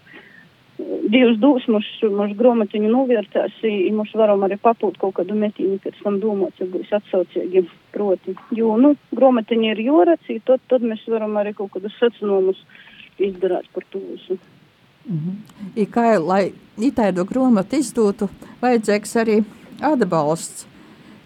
divas 1.11 1.37
dūs 1.39 1.67
mums, 1.71 1.87
mums 2.03 2.35
gromatiņu 2.39 2.89
novērtēs, 2.91 3.61
i 3.67 3.91
mums 3.95 4.11
varam 4.17 4.43
arī 4.47 4.57
papūt 4.61 4.97
kaut 5.01 5.15
kādu 5.19 5.37
metīņu, 5.39 5.79
pēc 5.83 6.01
tam 6.03 6.19
domāt, 6.23 6.55
ja 6.59 6.67
būs 6.71 6.91
atsaucīgi 6.95 7.65
proti. 7.95 8.35
Jo, 8.55 8.75
nu, 8.81 8.95
gromatiņi 9.15 9.71
ir 9.71 9.83
joracī, 9.85 10.39
tad, 10.47 10.63
tad 10.71 10.83
mēs 10.83 11.05
varam 11.11 11.37
arī 11.39 11.55
kaut 11.55 11.73
kādus 11.75 11.95
secinājumus 11.99 12.59
izdarāt 13.23 13.67
par 13.73 13.87
to 13.91 13.99
visu. 13.99 14.39
Mm 15.07 15.19
-hmm. 15.19 15.35
I 15.75 15.85
kā, 15.85 16.19
lai 16.19 16.53
itaidu 16.77 17.25
gromatu 17.25 17.75
izdotu, 17.75 18.29
vajadzīgs 18.61 19.15
arī 19.15 19.43
atbalsts 19.81 20.67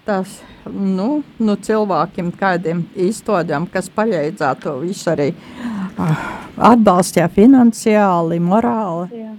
tās, 0.09 0.39
nu, 0.69 1.21
nu 1.39 1.55
cilvēkiem, 1.69 2.31
kādiem 2.39 2.83
īstodam, 2.97 3.67
kas 3.69 3.91
paļaidzētu 3.93 4.79
visu 4.81 5.13
arī 5.13 5.29
atbalstījā 6.71 7.29
finansiāli, 7.35 8.41
morāli. 8.41 9.21
Jā. 9.23 9.35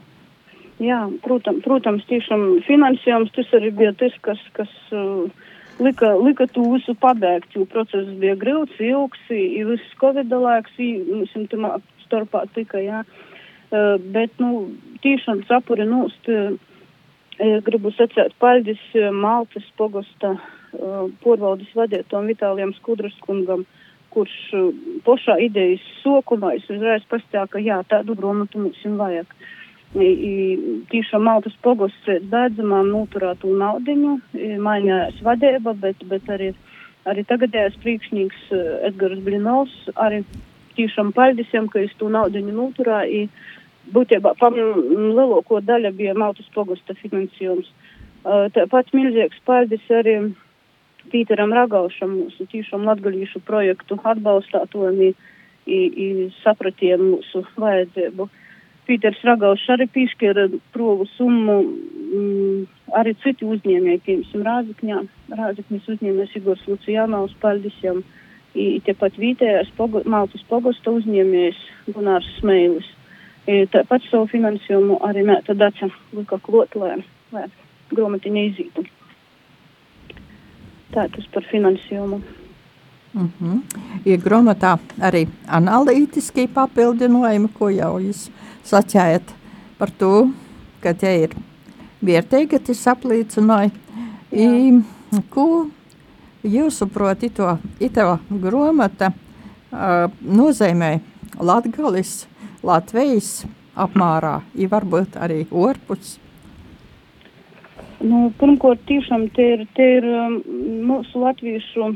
Jā, 0.80 0.98
protams, 1.20 1.60
protams, 1.60 2.06
tiešām 2.08 2.62
finansējums 2.64 3.34
tas 3.36 3.50
arī 3.58 3.68
bija 3.76 3.90
tas, 4.00 4.14
kas, 4.24 4.40
kas 4.56 4.70
uh, 4.96 5.26
lika, 5.76 6.14
lika 6.16 6.46
to 6.48 6.64
visu 6.72 6.94
pabeigt, 6.96 7.52
jo 7.52 7.66
process 7.68 8.08
bija 8.22 8.38
grūts, 8.40 8.78
ilgs, 8.80 9.26
ir 9.28 9.68
viss 9.74 9.98
Covid 10.00 10.32
laiks, 10.32 10.78
mums 11.10 11.36
tam 11.52 11.66
starpā 12.06 12.46
tikai, 12.56 12.86
jā. 12.86 13.02
Uh, 13.70 13.98
bet, 14.16 14.32
nu, 14.40 14.70
tiešām 15.04 15.44
sapuri 15.50 15.84
nost, 15.86 16.32
eh, 16.32 17.60
gribu 17.64 17.92
sacēt 17.94 18.32
paldies 18.40 18.80
eh, 18.96 19.10
Maltas 19.12 19.68
pogosta 19.76 20.34
porvaldes 21.24 21.70
vadētam 21.76 22.28
Vitālijam 22.30 22.72
Skudraskungam, 22.78 23.64
kurš 24.10 24.34
pošā 25.06 25.38
idejas 25.42 25.82
sokumā 26.02 26.56
es 26.58 26.66
uzreiz 26.70 27.04
pastāju, 27.10 27.50
ka 27.52 27.62
jā, 27.62 27.80
tādu 27.90 28.16
gromatu 28.18 28.62
mums 28.62 28.80
ir 28.84 28.96
vajag. 28.98 29.34
I, 29.90 30.06
i, 30.06 30.34
tiešām 30.92 31.24
Maltas 31.26 31.54
pogosts 31.64 32.10
beidzamām 32.30 32.92
noturētu 32.92 33.50
naudiņu, 33.58 34.12
mainījās 34.62 35.18
vadība, 35.26 35.74
bet, 35.74 36.04
bet 36.10 36.30
arī, 36.30 36.52
arī 37.10 37.24
tagadējais 37.26 37.78
priekšnieks 37.82 38.52
Edgars 38.86 39.18
Blinovs 39.26 39.74
arī 39.98 40.22
tiešām 40.76 41.10
paldies 41.16 41.50
jam, 41.54 41.66
ka 41.70 41.82
es 41.82 41.94
to 41.98 42.10
naudiņu 42.12 42.54
noturēju 42.54 43.26
būtībā 43.90 44.36
pam 44.38 44.54
lielāko 44.54 45.58
daļa 45.66 45.90
bija 45.98 46.14
Maltas 46.14 46.46
pogusta 46.54 46.94
finansējums. 47.02 47.66
Uh, 47.66 48.46
Tāpat 48.54 48.92
milzīgs 48.92 49.38
paldies 49.48 49.84
arī 49.96 50.18
Pīteram 51.10 51.52
Ragaušam, 51.56 52.16
mūsu 52.22 52.46
tīšām 52.50 52.86
latgalīšu 52.88 53.42
projektu 53.46 53.98
atbalstātojumi 54.12 55.12
sapratiem 56.40 57.02
mūsu 57.12 57.44
vajadzību. 57.60 58.28
Pīters 58.88 59.20
Ragaušs 59.22 59.68
arī 59.70 59.86
piešķēra 59.94 60.48
provu 60.74 61.06
summu 61.12 61.56
mm, 61.62 62.62
arī 62.98 63.14
citi 63.22 63.46
uzņēmēji, 63.46 64.00
piemēram, 64.06 64.46
Rāzikņā. 64.48 65.02
Rāzikņas 65.38 65.90
uzņēmējs 65.94 66.36
Igors 66.40 66.64
Lucijanovs, 66.66 67.36
paldies 67.42 67.76
jam. 67.84 68.02
I 68.58 68.80
tepat 68.82 69.14
vietējais 69.14 69.70
pogo, 69.76 70.00
Maltas 70.10 70.42
pogosta 70.48 70.90
uzņēmējs 70.90 71.60
Gunārs 71.94 72.26
Smeilis. 72.40 72.88
Tāpat 73.46 74.02
savu 74.10 74.26
finansējumu 74.32 74.98
arī 75.06 75.22
mēta 75.28 75.54
daca 75.54 75.86
lika 76.16 76.40
klot, 76.42 76.74
lai, 76.74 76.96
lai 77.30 77.46
gromatiņa 77.94 78.42
izītu. 78.50 78.84
Tā 80.90 81.06
tas 81.14 81.26
par 81.34 81.44
finansējumu. 81.50 82.20
Mm 83.14 83.30
-hmm. 83.40 83.60
Ir 84.04 84.18
grāmatā 84.18 84.78
arī 85.00 85.26
analītiski 85.46 86.48
papildinājumi, 86.48 87.48
ko 87.58 87.68
jau 87.68 87.98
jūs 87.98 88.30
sacījāt 88.64 89.34
par 89.78 89.90
to, 89.90 90.30
ka 90.80 90.94
tie 90.94 91.22
ir 91.22 91.34
vietīgi, 92.04 92.58
tas 92.58 92.86
apliecināja. 92.86 93.70
Ko 95.30 95.66
jūs 96.44 96.80
saprotat, 96.80 97.22
ito, 97.22 97.58
ito 97.80 98.18
grāmata 98.30 99.12
uh, 99.12 100.10
nozīmē 100.22 101.00
Latgalis 101.40 102.26
Latvijas 102.62 103.46
apmērā, 103.74 104.40
ja 104.54 104.68
varbūt 104.68 105.16
arī 105.16 105.46
orpus? 105.50 106.18
Nu, 108.00 108.30
pirmkārt, 108.40 108.80
tiešām 108.88 109.26
te 109.36 109.44
ir, 109.54 109.66
te 109.76 109.86
ir 109.98 110.06
um, 110.08 110.38
mūsu 110.88 111.20
latviešu 111.20 111.90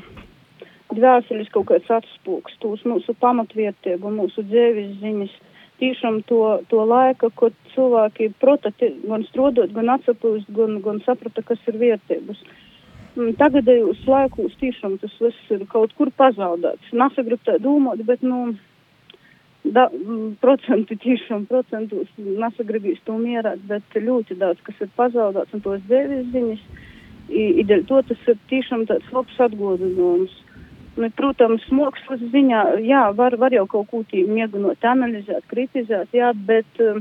dvēseles 0.92 1.48
kaut 1.54 1.70
kāds 1.70 1.88
atspūks, 1.96 2.58
tūs 2.60 2.82
mūsu 2.84 3.14
pamatvērtību, 3.24 4.12
mūsu 4.12 4.44
dzēvis 4.50 4.98
ziņas. 5.00 5.32
Tiešām 5.80 6.20
to, 6.28 6.42
to 6.70 6.84
laika, 6.86 7.32
kad 7.40 7.56
cilvēki 7.72 8.28
prota 8.38 8.70
gan 8.78 9.24
strodot, 9.30 9.72
gan 9.74 9.90
atsapūst, 9.96 10.52
gan, 10.54 10.76
gan 10.84 11.00
saprata, 11.06 11.42
kas 11.42 11.64
ir 11.72 11.80
vērtības. 11.80 12.44
Mm, 13.16 13.32
tagadējos 13.40 14.04
laikos 14.10 14.54
tiešām 14.60 14.98
tas 15.00 15.16
viss 15.24 15.56
ir 15.56 15.64
kaut 15.72 15.96
kur 15.98 16.12
pazaudēts. 16.20 16.92
Nesagrib 16.92 17.42
tā 17.48 17.56
domāt, 17.64 18.04
bet, 18.06 18.22
nu, 18.22 18.52
da, 19.64 19.88
procentu 20.42 20.96
tiešām 21.00 21.46
procentos 21.48 22.08
nesagribīs 22.18 23.00
to 23.08 23.16
mierāt, 23.18 23.62
bet 23.68 23.96
ļoti 23.96 24.36
daudz, 24.40 24.60
kas 24.66 24.82
ir 24.84 24.90
pazaudēts 24.98 25.56
un 25.56 25.64
tos 25.64 25.84
devis 25.88 26.26
ziņas, 26.34 26.64
i 27.32 27.64
dēļ 27.64 27.86
to 27.88 28.02
tas 28.10 28.26
ir 28.28 28.40
tiešām 28.50 28.84
tāds 28.90 29.12
labs 29.12 29.40
atgodinājums. 29.40 30.34
Nu, 30.94 31.08
protams, 31.18 31.64
mākslas 31.74 32.20
ziņā, 32.30 32.60
jā, 32.86 33.08
var, 33.18 33.34
var 33.40 33.54
jau 33.56 33.64
kaut 33.66 33.88
ko 33.90 34.04
tī 34.06 34.20
mēģinot 34.28 34.84
analizēt, 34.86 35.42
kritizēt, 35.50 36.12
jā, 36.14 36.28
bet 36.46 36.82
um, 36.84 37.00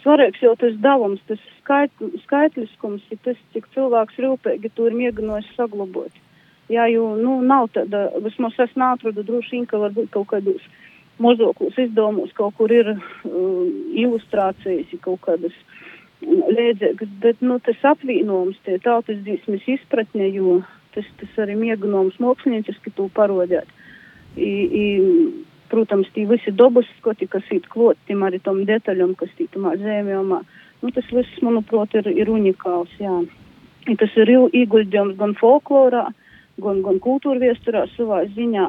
svarīgs 0.00 0.40
jau 0.40 0.54
tas 0.56 0.78
davums, 0.80 1.20
tas 1.28 1.42
skait, 1.58 1.92
skaitliskums, 2.22 3.04
ir 3.12 3.20
tas, 3.26 3.36
cik 3.52 3.68
cilvēks 3.74 4.16
rūpīgi 4.24 4.72
to 4.72 4.88
ir 4.88 4.96
mēģinājis 4.96 5.52
saglabot. 5.58 6.16
Jā, 6.72 6.86
jo, 6.88 7.10
nu, 7.18 7.40
nav 7.44 7.68
tāda, 7.74 8.06
vismaz 8.24 8.56
es 8.62 8.72
neatradu 8.78 9.26
droši 9.26 9.58
vien, 9.58 9.68
ka 9.68 9.82
varbūt 9.82 10.14
kaut 10.14 10.30
kādos 10.30 10.64
mozokļus 11.20 11.78
izdomos, 11.86 12.32
kaut 12.36 12.56
kur 12.58 12.72
ir 12.72 12.94
uh, 12.94 13.66
ilustrācijas, 14.04 14.88
ir 14.90 15.02
kaut 15.04 15.20
kādas 15.26 15.56
mm, 16.24 16.42
līdzīgas, 16.56 17.12
bet, 17.22 17.44
nu, 17.44 17.58
tas 17.64 17.84
apvienojums, 17.92 18.60
tie 18.66 18.78
tautas 18.82 19.20
dzīsmes 19.24 19.66
izpratne, 19.76 20.30
jo 20.34 20.60
tas, 20.94 21.06
tas 21.20 21.38
arī 21.44 21.56
mēģinājums 21.60 22.18
mākslinieciski 22.22 22.94
to 22.96 23.08
parodēt. 23.16 23.68
I, 24.36 24.50
i, 24.50 24.84
protams, 25.70 26.10
tie 26.14 26.26
visi 26.30 26.52
dabas 26.54 26.88
skoti, 26.98 27.28
kas 27.30 27.46
ir 27.54 27.66
klot, 27.70 27.98
tiem 28.06 28.24
arī 28.26 28.40
tom 28.42 28.62
detaļam, 28.66 29.14
kas 29.18 29.30
tī 29.38 29.46
tamā 29.54 29.76
zēmjomā, 29.80 30.40
nu, 30.82 30.92
tas 30.94 31.06
viss, 31.14 31.42
manuprāt, 31.46 31.94
ir, 32.00 32.10
ir 32.24 32.30
unikāls, 32.32 32.92
jā. 33.02 33.20
I 33.88 33.96
tas 33.98 34.12
ir 34.20 34.30
ieguldījums 34.30 35.16
gan 35.18 35.34
folklorā, 35.38 36.08
gan, 36.60 36.82
gan 36.84 36.98
kultūrviesturā 37.02 37.86
savā 37.94 38.24
ziņā, 38.34 38.66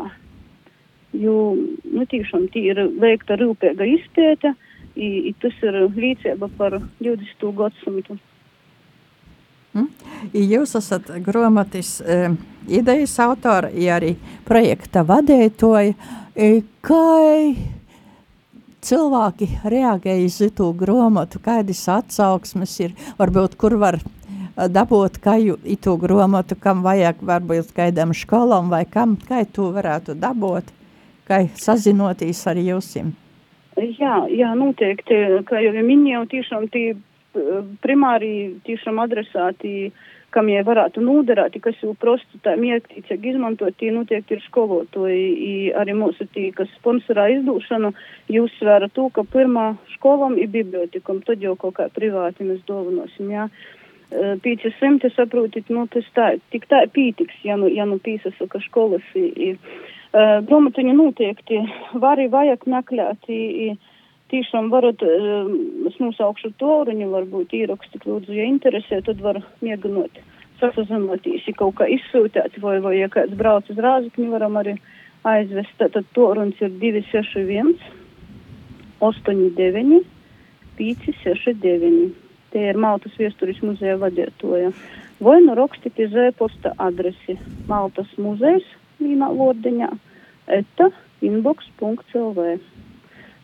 jo 1.13 1.37
nu, 1.55 2.05
tiešām 2.09 2.47
tī 2.53 2.67
ir 2.71 2.83
veikta 3.01 3.37
rūpīga 3.39 3.87
izpēta, 3.97 4.53
i 4.95 5.31
tas 5.41 5.55
ir 5.63 5.77
līdzība 5.95 6.49
par 6.57 6.79
20. 6.99 7.47
gadsimtu. 7.55 8.17
Mm. 9.71 9.87
Jūs 10.35 10.75
esat 10.75 11.07
grāmatas 11.23 12.01
e, 12.03 12.33
idejas 12.67 13.13
autora, 13.23 13.69
ja 13.71 13.95
arī 14.01 14.17
projekta 14.47 15.05
vadītāja. 15.07 15.95
E, 16.35 16.49
kā 16.83 17.55
cilvēki 18.83 19.47
reaģēja 19.63 20.27
uz 20.27 20.41
to 20.57 20.71
grāmatu, 20.75 21.39
kādas 21.43 21.85
atsauksmes 21.91 22.75
ir, 22.83 22.97
varbūt 23.19 23.55
kur 23.61 23.77
var 23.79 24.01
dabūt 24.55 25.21
kaju 25.23 25.57
itu 25.63 25.95
grāmatu, 26.01 26.57
kam 26.59 26.83
vajag, 26.83 27.23
varbūt 27.23 27.71
kādam 27.77 28.11
skolam 28.17 28.69
vai 28.73 28.83
kam, 28.85 29.15
kā 29.15 29.45
to 29.47 29.71
varētu 29.71 30.19
dabūt? 30.19 30.80
Tikai 31.31 31.49
sazinoties 31.55 32.43
ar 32.47 32.59
jums? 32.59 32.95
Jā, 33.79 34.27
jā, 34.27 34.51
noteikti, 34.55 35.15
kā 35.47 35.61
jau 35.63 35.71
minēju, 35.79 36.25
tiešām 36.27 36.67
tie 36.71 36.95
primāri 37.81 38.59
tiešām 38.67 38.99
adresēti 38.99 39.91
kam 40.31 40.47
jai 40.47 40.61
varētu 40.63 41.01
nūderēt, 41.03 41.57
kas 41.63 41.75
jau 41.83 41.91
prostu 41.99 42.39
tā 42.43 42.53
mierktīcīgi 42.59 43.33
izmantot, 43.33 43.75
tie 43.79 43.89
noteikti 43.91 44.37
ir 44.37 44.43
skolotoji. 44.45 45.73
Arī 45.75 45.95
mūsu 45.95 46.23
tī, 46.31 46.53
kas 46.55 46.71
sponsorā 46.77 47.25
izdūšanu, 47.33 47.91
jūs 48.31 48.55
svēra 48.59 48.87
to, 48.95 49.09
ka 49.11 49.25
pirmā 49.27 49.73
skolam 49.97 50.37
ir 50.39 50.47
bibliotekam, 50.51 51.19
tad 51.27 51.43
jau 51.43 51.57
kaut 51.59 51.75
kā 51.79 51.89
privāti 51.91 52.47
mēs 52.47 52.63
dovanosim, 52.67 53.31
jā. 53.31 53.49
500, 54.11 55.11
saprotat, 55.15 55.67
nu 55.71 55.83
tas 55.91 56.07
tā, 56.15 56.33
tik 56.51 56.67
tā 56.71 56.85
pītiks, 56.95 57.43
ja 57.47 57.59
nu, 57.59 57.67
ja 57.71 57.83
nu 57.87 57.99
pīsasaka 57.99 58.63
školas. 58.63 59.03
I, 59.15 59.27
i, 59.51 59.99
uh, 60.13 60.37
Gromatiņu 60.47 60.97
noteikti 60.97 61.61
var 61.93 62.17
arī 62.17 62.27
vajag 62.31 62.67
meklēt. 62.69 63.29
I, 63.31 63.41
i, 63.67 63.91
tiešām 64.31 64.69
varat, 64.71 65.01
es 65.89 65.97
nosaukšu 65.99 66.53
to 66.61 66.75
ruņu, 66.87 67.09
varbūt 67.11 67.55
ierakstīt, 67.57 68.05
lūdzu, 68.07 68.31
ja 68.37 68.47
interesē, 68.47 69.01
tad 69.03 69.19
var 69.23 69.41
mēģinot 69.59 70.21
sasazinoties, 70.61 71.47
ja 71.49 71.57
kaut 71.57 71.75
kā 71.79 71.87
izsūtēt, 71.89 72.59
vai, 72.63 72.77
vai 72.83 72.95
ja 72.99 73.09
kāds 73.11 73.35
brauc 73.37 73.67
uz 73.71 73.79
rāzakņu, 73.81 74.29
varam 74.31 74.59
arī 74.61 74.77
aizvest. 75.27 75.73
Tad 75.81 76.17
runs 76.17 76.59
ir 76.61 76.73
261, 76.81 77.75
89, 79.01 80.03
569. 80.79 82.11
Tie 82.51 82.65
ir 82.67 82.77
Maltas 82.83 83.13
viesturis 83.15 83.61
muzeja 83.63 83.95
vadītoja. 83.99 84.73
Vai 85.23 85.37
nu 85.45 85.55
rakstīt 85.55 85.99
iz 86.03 86.15
e-posta 86.27 86.73
adresi 86.83 87.37
Maltas 87.69 88.09
muzejs 88.19 88.67
vienā 89.01 89.31
vordiņā 89.35 89.89
eta 90.51 90.89
inbox.lv. 91.25 92.45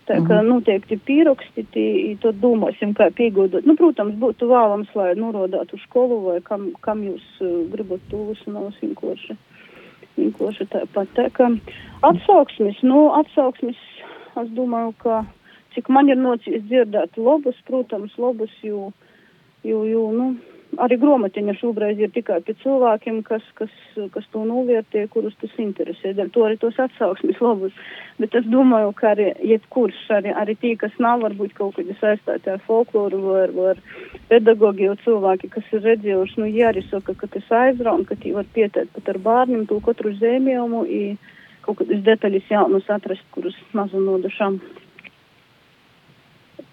Tā 0.08 0.22
kā 0.24 0.38
mhm. 0.40 0.48
noteikti 0.48 0.96
pierakstīt, 1.04 1.76
tad 2.24 2.40
domāsim, 2.40 2.94
kā 2.96 3.10
piegodot. 3.16 3.66
Nu, 3.68 3.76
protams, 3.76 4.16
būtu 4.22 4.48
vēlams, 4.48 4.94
lai 4.96 5.12
norodātu 5.20 5.80
skolu 5.84 6.22
vai 6.24 6.38
kam, 6.46 6.70
kam 6.86 7.04
jūs 7.04 7.26
uh, 7.44 7.66
gribat 7.74 8.16
nav 8.48 8.70
vienkārši. 8.80 9.36
Vienkārši 10.16 10.70
tāpat. 10.72 11.12
Tā 11.18 11.28
kā 11.36 11.50
atsauksmes, 12.08 12.80
nu, 12.88 13.10
atsauksmes, 13.20 13.82
es 14.40 14.54
domāju, 14.56 14.96
ka 15.04 15.26
cik 15.76 15.92
man 15.92 16.08
ir 16.10 16.18
nocies 16.18 16.64
dzirdēt 16.70 17.20
lobus, 17.20 17.60
protams, 17.68 18.16
lobus, 18.18 18.54
jo, 18.64 18.94
jo, 19.68 19.84
jo, 19.86 20.08
nu, 20.16 20.32
arī 20.84 20.98
gromatiņa 21.02 21.56
šobrīd 21.58 22.02
ir 22.02 22.12
tikai 22.14 22.40
pie 22.46 22.54
cilvēkiem, 22.62 23.22
kas, 23.26 23.46
kas, 23.58 23.72
kas 24.14 24.28
to 24.34 24.44
novērtē, 24.48 25.06
kurus 25.14 25.36
tas 25.42 25.54
interesē. 25.62 26.14
Dēļ 26.18 26.30
to 26.36 26.44
arī 26.48 26.58
tos 26.62 26.78
atsauksmes 26.82 27.40
labus. 27.44 27.76
Bet 28.22 28.36
es 28.38 28.46
domāju, 28.52 28.92
ka 28.98 29.14
arī 29.14 29.30
jebkurš, 29.52 30.00
arī, 30.18 30.34
arī 30.44 30.58
tie, 30.62 30.74
kas 30.80 30.94
nav 31.04 31.24
varbūt 31.26 31.56
kaut 31.58 31.78
kādi 31.78 31.96
saistīti 32.02 32.54
ar 32.54 32.62
folkloru 32.68 33.22
vai 33.26 33.42
ar, 33.46 33.56
vai 33.58 33.70
ar 33.74 33.82
pedagogi, 34.32 34.88
jau 34.90 34.98
cilvēki, 35.06 35.52
kas 35.56 35.74
ir 35.74 35.86
redzējuši, 35.88 36.40
nu, 36.42 36.52
ja 36.52 36.72
arī 36.72 36.86
saka, 36.90 37.16
ka 37.18 37.32
tas 37.34 37.52
aizraun, 37.64 38.06
ka 38.10 38.20
tie 38.22 38.36
var 38.38 38.48
pieteikt 38.58 38.94
pat 38.98 39.12
ar 39.14 39.22
bārņiem 39.30 39.68
to 39.72 39.80
katru 39.86 40.14
zēmējumu, 40.20 40.86
kaut 41.68 41.82
kādas 41.82 42.04
detaļas 42.08 42.54
jaunus 42.54 42.90
atrast, 42.94 43.28
kurus 43.36 43.58
mazu 43.78 44.02
nodušam. 44.04 44.62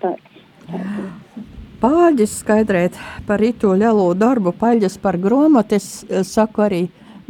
Tāds. 0.03 0.41
Tāds. 0.69 1.63
Pāģis 1.83 2.39
skaidrēt 2.43 2.97
par 3.27 3.43
ito 3.45 3.73
lielo 3.77 4.07
darbu, 4.17 4.55
paļģis 4.61 4.99
par 5.03 5.19
gromatu, 5.21 5.79
es 5.79 6.05
saku 6.31 6.65
arī 6.65 6.81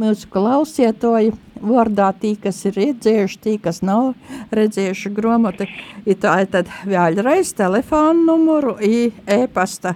mūsu 0.01 0.29
klausietoji, 0.31 1.33
vārdā 1.65 2.11
tī, 2.19 2.35
kas 2.41 2.61
ir 2.67 2.75
redzējuši, 2.77 3.39
tī, 3.41 3.55
kas 3.63 3.81
nav 3.85 4.13
redzējuši 4.55 5.11
gromatu, 5.15 5.67
ir 6.05 6.19
tā 6.21 6.37
tad 6.51 6.71
vēlreiz 6.85 7.53
telefonu 7.57 8.25
numuru, 8.27 8.75
e-pasta 8.81 9.95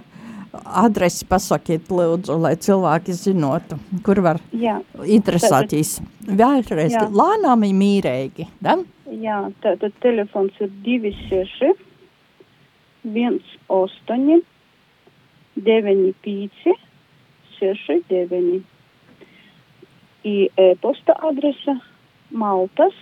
adresi 0.50 1.26
pasakiet 1.30 1.90
lūdzu, 1.92 2.38
lai 2.42 2.56
cilvēki 2.58 3.14
zinotu, 3.14 3.78
kur 4.06 4.22
var 4.24 4.40
Jā. 4.56 4.80
interesēties. 5.04 6.00
Vēlreiz, 6.26 6.96
lānām 7.14 7.68
ir 7.68 7.76
mīrēgi, 7.78 8.48
da? 8.62 8.80
Jā, 9.10 9.44
tātad 9.62 9.94
telefons 10.02 10.58
ir 10.62 10.70
26 10.86 11.89
18 13.04 14.42
95 15.56 16.74
69. 17.58 18.62
I 20.24 20.50
e-posta 20.56 21.16
adrese 21.28 21.76
Maltas 22.30 22.96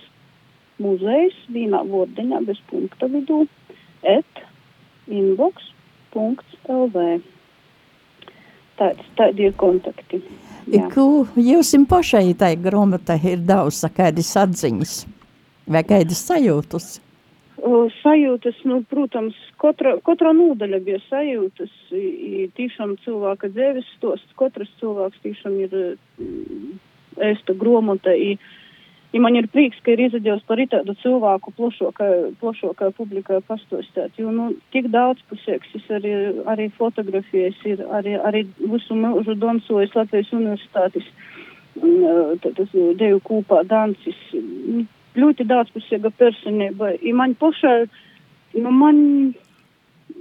muzejs 0.79 1.35
vienā 1.51 1.83
vordiņā 1.87 2.39
bez 2.47 2.59
punkta 2.69 3.09
vidū 3.11 3.43
et 4.07 4.43
inbox.lv. 5.11 7.03
Tāds, 8.79 9.09
tādi 9.19 9.49
ir 9.49 9.55
kontakti. 9.59 10.21
Jā. 10.71 10.87
Ko 10.93 11.27
jums 11.35 11.73
pašai 11.89 12.31
tai 12.39 12.53
grāmatai 12.55 13.19
ir 13.33 13.43
daudz 13.43 13.83
kādas 13.95 14.31
atziņas 14.39 14.93
vai 15.67 15.83
kādas 15.83 16.23
sajūtas? 16.29 16.99
Sajūtas, 17.99 18.59
nu, 18.67 18.83
protams, 18.89 19.35
katra, 19.61 19.97
katra 20.05 20.31
nūdaļa 20.35 20.79
bija 20.85 20.99
sajūtas, 21.07 21.71
tīšām 22.55 22.97
cilvēka 23.03 23.49
dzēvis 23.53 23.89
stosts, 23.97 24.35
katrs 24.39 24.71
cilvēks 24.79 25.21
tīšām 25.23 25.57
ir 25.65 25.75
ēsta 27.19 27.55
gromota, 27.59 28.13
i, 28.13 28.37
i 29.13 29.19
man 29.19 29.35
ir 29.35 29.49
prieks, 29.51 29.79
ka 29.83 29.91
ir 29.93 30.05
izdevies 30.07 30.43
par 30.47 30.61
tādu 30.71 30.95
cilvēku 31.01 31.53
plašākai 31.57 32.91
publikai 32.97 33.41
pastostāt, 33.47 34.11
jo, 34.17 34.31
nu, 34.31 34.53
tik 34.71 34.91
daudz 34.93 35.23
pusēks, 35.31 35.73
es 35.75 35.89
arī, 35.89 36.13
arī 36.47 36.69
fotografijas, 36.77 37.57
ir 37.65 37.83
arī, 37.89 38.15
arī 38.19 38.45
visu 38.59 38.95
mūžu 38.95 39.35
dansojis 39.39 39.95
Latvijas 39.95 40.31
universitātis, 40.35 41.09
tas 42.43 42.71
deju 42.99 43.19
kūpā 43.23 43.63
dancis, 43.67 44.17
ļoti 45.17 45.45
daudzpusīga 45.49 46.11
personība. 46.19 46.93
I 47.01 47.13
man 47.15 47.35
pašai, 47.39 47.87
nu 48.61 48.73
man 48.75 48.99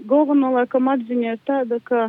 galvenā 0.09 0.53
laikam 0.55 0.89
atziņa 0.93 1.35
ir 1.35 1.45
tāda, 1.49 1.81
ka 1.85 2.09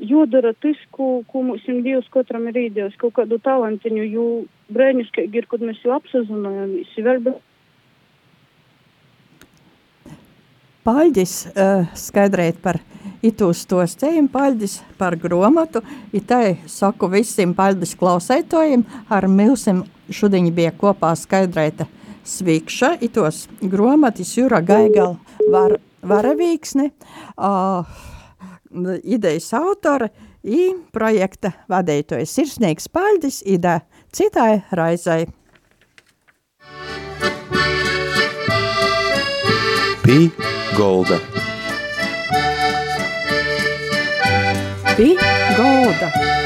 jādara 0.00 0.54
tas, 0.62 0.78
ko, 0.94 1.22
ko 1.28 1.42
mums 1.44 1.66
Dievs 1.66 2.08
katram 2.12 2.48
ir 2.48 2.58
īdējis, 2.66 2.98
kaut 3.00 3.16
kādu 3.18 3.40
talantiņu, 3.42 4.06
jo 4.08 4.26
brēniškīgi 4.72 5.42
ir, 5.42 5.48
kad 5.50 5.64
mēs 5.64 5.80
jau 5.84 5.96
apsazinājamies. 5.98 6.96
Paļģis 10.86 11.34
uh, 11.50 11.90
skaidrēt 11.98 12.62
par 12.64 12.80
itūs 13.26 13.64
to 13.68 13.82
stējumu, 13.86 14.30
paļģis 14.32 14.76
par 15.00 15.16
gromatu, 15.20 15.82
itai 16.16 16.58
saku 16.70 17.10
visiem 17.12 17.54
paļģis 17.56 17.96
klausētojiem, 18.00 18.84
ar 19.12 19.28
milsim 19.28 19.84
šodien 20.10 20.50
bija 20.54 20.72
kopā 20.76 21.12
skaidrēta 21.18 21.86
svikša, 22.26 22.96
itos 23.04 23.46
gromatis 23.60 24.32
Jura 24.36 24.60
Gaigala 24.60 25.16
var, 25.50 25.76
varavīksne, 26.06 26.90
uh, 27.36 28.00
idejas 29.04 29.52
autora 29.58 30.10
i 30.44 30.70
projekta 30.92 31.52
vadītojas 31.70 32.32
Sirsnīgs 32.36 32.88
Paļdis, 32.92 33.42
ida 33.44 33.80
citai 34.14 34.62
raizai. 34.72 35.26
Pī 40.00 40.26
Golda. 40.78 41.20
Pī 45.00 45.16
Golda. 45.56 46.39